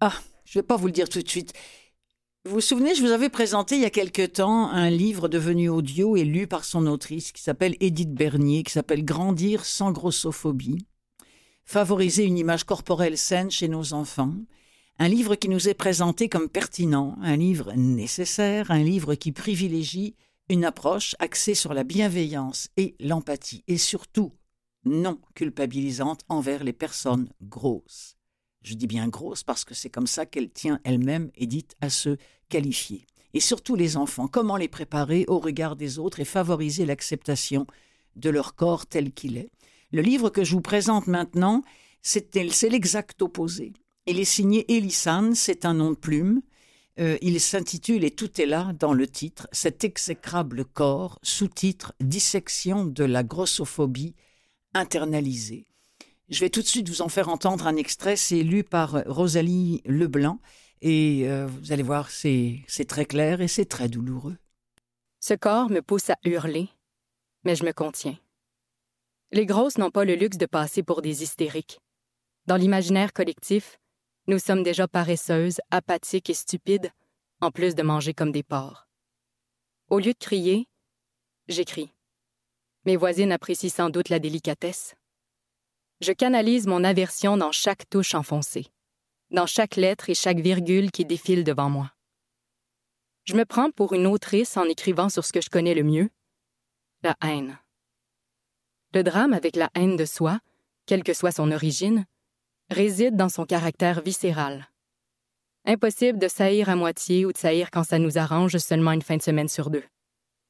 [0.00, 0.12] Ah,
[0.44, 1.52] je ne vais pas vous le dire tout de suite.
[2.46, 5.68] Vous vous souvenez, je vous avais présenté il y a quelque temps un livre devenu
[5.68, 10.86] audio et lu par son autrice qui s'appelle Édith Bernier, qui s'appelle Grandir sans grossophobie.
[11.64, 14.32] Favoriser une image corporelle saine chez nos enfants.
[15.00, 20.14] Un livre qui nous est présenté comme pertinent, un livre nécessaire, un livre qui privilégie
[20.48, 24.30] une approche axée sur la bienveillance et l'empathie, et surtout
[24.84, 28.16] non culpabilisante envers les personnes grosses.
[28.62, 32.16] Je dis bien grosses parce que c'est comme ça qu'elle tient elle-même, Edith, à se
[32.48, 33.06] qualifier.
[33.34, 37.66] Et surtout les enfants, comment les préparer au regard des autres et favoriser l'acceptation
[38.16, 39.50] de leur corps tel qu'il est.
[39.92, 41.62] Le livre que je vous présente maintenant,
[42.02, 43.72] c'est l'exact opposé.
[44.06, 46.40] Il est signé Elisane, c'est un nom de plume.
[46.98, 52.84] Euh, il s'intitule, et tout est là dans le titre, Cet exécrable corps, sous-titre Dissection
[52.86, 54.14] de la grossophobie
[54.72, 55.66] internalisée.
[56.28, 59.82] Je vais tout de suite vous en faire entendre un extrait, c'est lu par Rosalie
[59.84, 60.40] Leblanc,
[60.82, 64.36] et euh, vous allez voir, c'est très clair et c'est très douloureux.
[65.20, 66.68] Ce corps me pousse à hurler,
[67.44, 68.18] mais je me contiens.
[69.32, 71.80] Les grosses n'ont pas le luxe de passer pour des hystériques.
[72.46, 73.80] Dans l'imaginaire collectif,
[74.28, 76.90] nous sommes déjà paresseuses, apathiques et stupides,
[77.40, 78.86] en plus de manger comme des porcs.
[79.88, 80.68] Au lieu de crier,
[81.48, 81.92] j'écris.
[82.84, 84.94] Mes voisines apprécient sans doute la délicatesse.
[86.00, 88.66] Je canalise mon aversion dans chaque touche enfoncée,
[89.30, 91.92] dans chaque lettre et chaque virgule qui défile devant moi.
[93.24, 96.10] Je me prends pour une autrice en écrivant sur ce que je connais le mieux,
[97.02, 97.58] la haine.
[98.94, 100.38] Le drame avec la haine de soi,
[100.86, 102.06] quelle que soit son origine,
[102.70, 104.68] réside dans son caractère viscéral.
[105.64, 109.16] Impossible de saillir à moitié ou de saillir quand ça nous arrange seulement une fin
[109.16, 109.82] de semaine sur deux.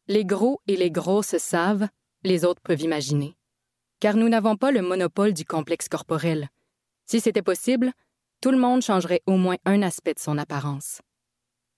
[0.08, 1.88] Les gros et les grosses savent,
[2.22, 3.34] les autres peuvent imaginer.
[3.98, 6.50] Car nous n'avons pas le monopole du complexe corporel.
[7.06, 7.92] Si c'était possible,
[8.40, 11.00] tout le monde changerait au moins un aspect de son apparence.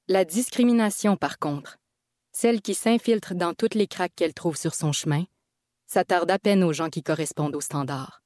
[0.09, 1.79] La discrimination, par contre,
[2.33, 5.25] celle qui s'infiltre dans toutes les craques qu'elle trouve sur son chemin,
[5.87, 8.23] s'attarde à peine aux gens qui correspondent aux standards.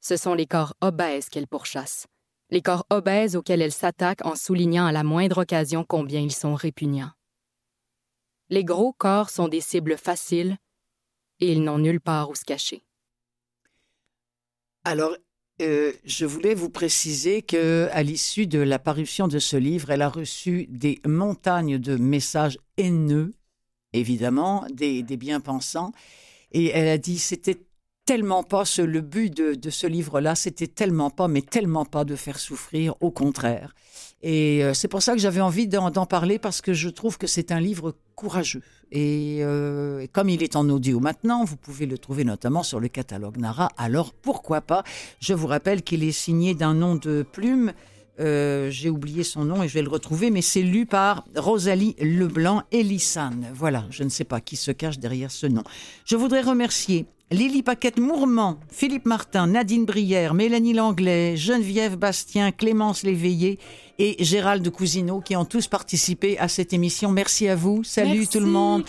[0.00, 2.06] Ce sont les corps obèses qu'elle pourchasse,
[2.50, 6.54] les corps obèses auxquels elle s'attaque en soulignant à la moindre occasion combien ils sont
[6.54, 7.12] répugnants.
[8.48, 10.56] Les gros corps sont des cibles faciles
[11.40, 12.84] et ils n'ont nulle part où se cacher.
[14.84, 15.16] Alors,
[15.62, 20.02] euh, je voulais vous préciser que à l'issue de la parution de ce livre, elle
[20.02, 23.32] a reçu des montagnes de messages haineux,
[23.94, 25.92] évidemment, des, bien-pensants,
[26.52, 27.58] et elle a dit c'était
[28.04, 32.16] tellement pas ce, le but de, ce livre-là, c'était tellement pas, mais tellement pas de
[32.16, 33.74] faire souffrir, au contraire.
[34.22, 37.26] Et euh, c'est pour ça que j'avais envie d'en parler parce que je trouve que
[37.26, 38.62] c'est un livre courageux.
[38.94, 42.88] Euh, et, comme il est en audio maintenant, vous pouvez le trouver notamment sur le
[42.88, 43.68] catalogue Nara.
[43.76, 44.84] Alors pourquoi pas?
[45.20, 47.72] Je vous rappelle qu'il est signé d'un nom de plume.
[48.18, 51.96] Euh, j'ai oublié son nom et je vais le retrouver, mais c'est lu par Rosalie
[52.00, 53.46] Leblanc Elissane.
[53.52, 55.64] Voilà, je ne sais pas qui se cache derrière ce nom.
[56.06, 63.02] Je voudrais remercier Lily Paquette Mourmand, Philippe Martin, Nadine Brière, Mélanie Langlais, Geneviève Bastien, Clémence
[63.02, 63.58] Léveillé
[63.98, 67.10] et Gérald Cousineau qui ont tous participé à cette émission.
[67.10, 67.82] Merci à vous.
[67.82, 68.84] Salut tout le monde.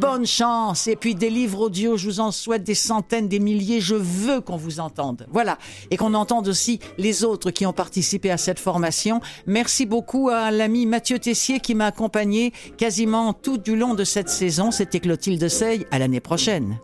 [0.00, 0.86] Bonne chance.
[0.86, 3.82] Et puis des livres audio, je vous en souhaite des centaines, des milliers.
[3.82, 5.26] Je veux qu'on vous entende.
[5.30, 5.58] Voilà.
[5.90, 9.20] Et qu'on entende aussi les autres qui ont participé à cette formation.
[9.46, 14.30] Merci beaucoup à l'ami Mathieu Tessier qui m'a accompagné quasiment tout du long de cette
[14.30, 14.70] saison.
[14.70, 15.86] C'était Clotilde Sey.
[15.90, 16.78] À l'année prochaine.